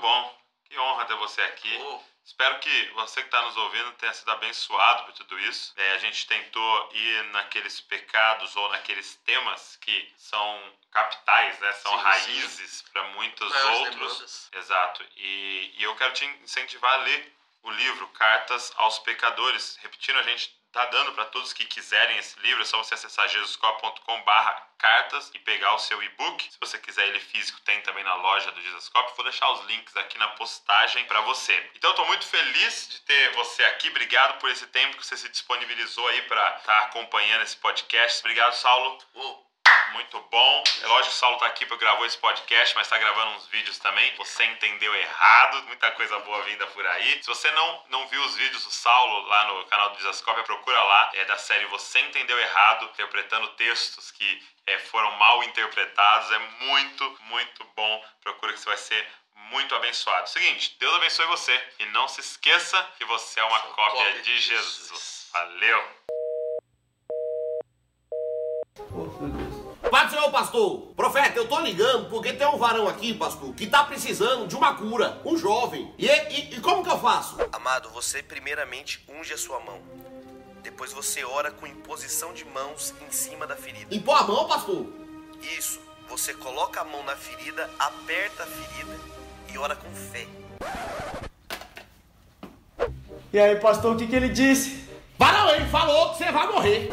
[0.00, 0.30] bom.
[0.68, 1.68] Que honra ter você aqui.
[1.80, 2.09] Oh.
[2.30, 5.74] Espero que você que está nos ouvindo tenha sido abençoado por tudo isso.
[5.76, 11.72] É, a gente tentou ir naqueles pecados ou naqueles temas que são capitais, né?
[11.72, 14.12] São sim, raízes para muitos outros.
[14.12, 14.50] Demandas.
[14.52, 15.04] Exato.
[15.16, 19.76] E, e eu quero te incentivar a ler o livro Cartas aos Pecadores.
[19.82, 23.28] Repetindo, a gente tá dando para todos que quiserem esse livro, é só você acessar
[23.28, 26.50] jesuscop.com/cartas e pegar o seu e-book.
[26.50, 29.12] Se você quiser ele físico, tem também na loja do Jesuscop.
[29.16, 31.70] Vou deixar os links aqui na postagem para você.
[31.74, 33.88] Então tô muito feliz de ter você aqui.
[33.88, 38.20] Obrigado por esse tempo que você se disponibilizou aí para estar tá acompanhando esse podcast.
[38.20, 38.98] Obrigado, Saulo.
[39.92, 40.64] Muito bom.
[40.82, 43.46] É lógico que o Saulo tá aqui para gravar esse podcast, mas está gravando uns
[43.48, 44.14] vídeos também.
[44.16, 47.22] Você entendeu errado, muita coisa boa vinda por aí.
[47.22, 50.82] Se você não, não viu os vídeos do Saulo lá no canal do Desascópia, procura
[50.82, 51.10] lá.
[51.14, 56.30] É da série Você Entendeu Errado, interpretando textos que é, foram mal interpretados.
[56.30, 58.04] É muito, muito bom.
[58.22, 60.28] Procura que você vai ser muito abençoado.
[60.28, 64.38] Seguinte, Deus abençoe você e não se esqueça que você é uma cópia, cópia de
[64.38, 64.76] Jesus.
[64.76, 65.28] Jesus.
[65.32, 66.19] Valeu!
[69.90, 70.92] Pode ser, pastor.
[70.94, 74.72] Profeta, eu tô ligando porque tem um varão aqui, pastor, que tá precisando de uma
[74.74, 75.20] cura.
[75.24, 75.92] Um jovem.
[75.98, 77.36] E, e, e como que eu faço?
[77.52, 79.80] Amado, você primeiramente unge a sua mão.
[80.62, 83.92] Depois você ora com imposição de mãos em cima da ferida.
[83.92, 84.86] Impor a mão, pastor?
[85.58, 85.80] Isso.
[86.08, 88.96] Você coloca a mão na ferida, aperta a ferida
[89.52, 90.26] e ora com fé.
[93.32, 94.88] E aí, pastor, o que, que ele disse?
[95.18, 96.92] Varão, ele falou que você vai morrer.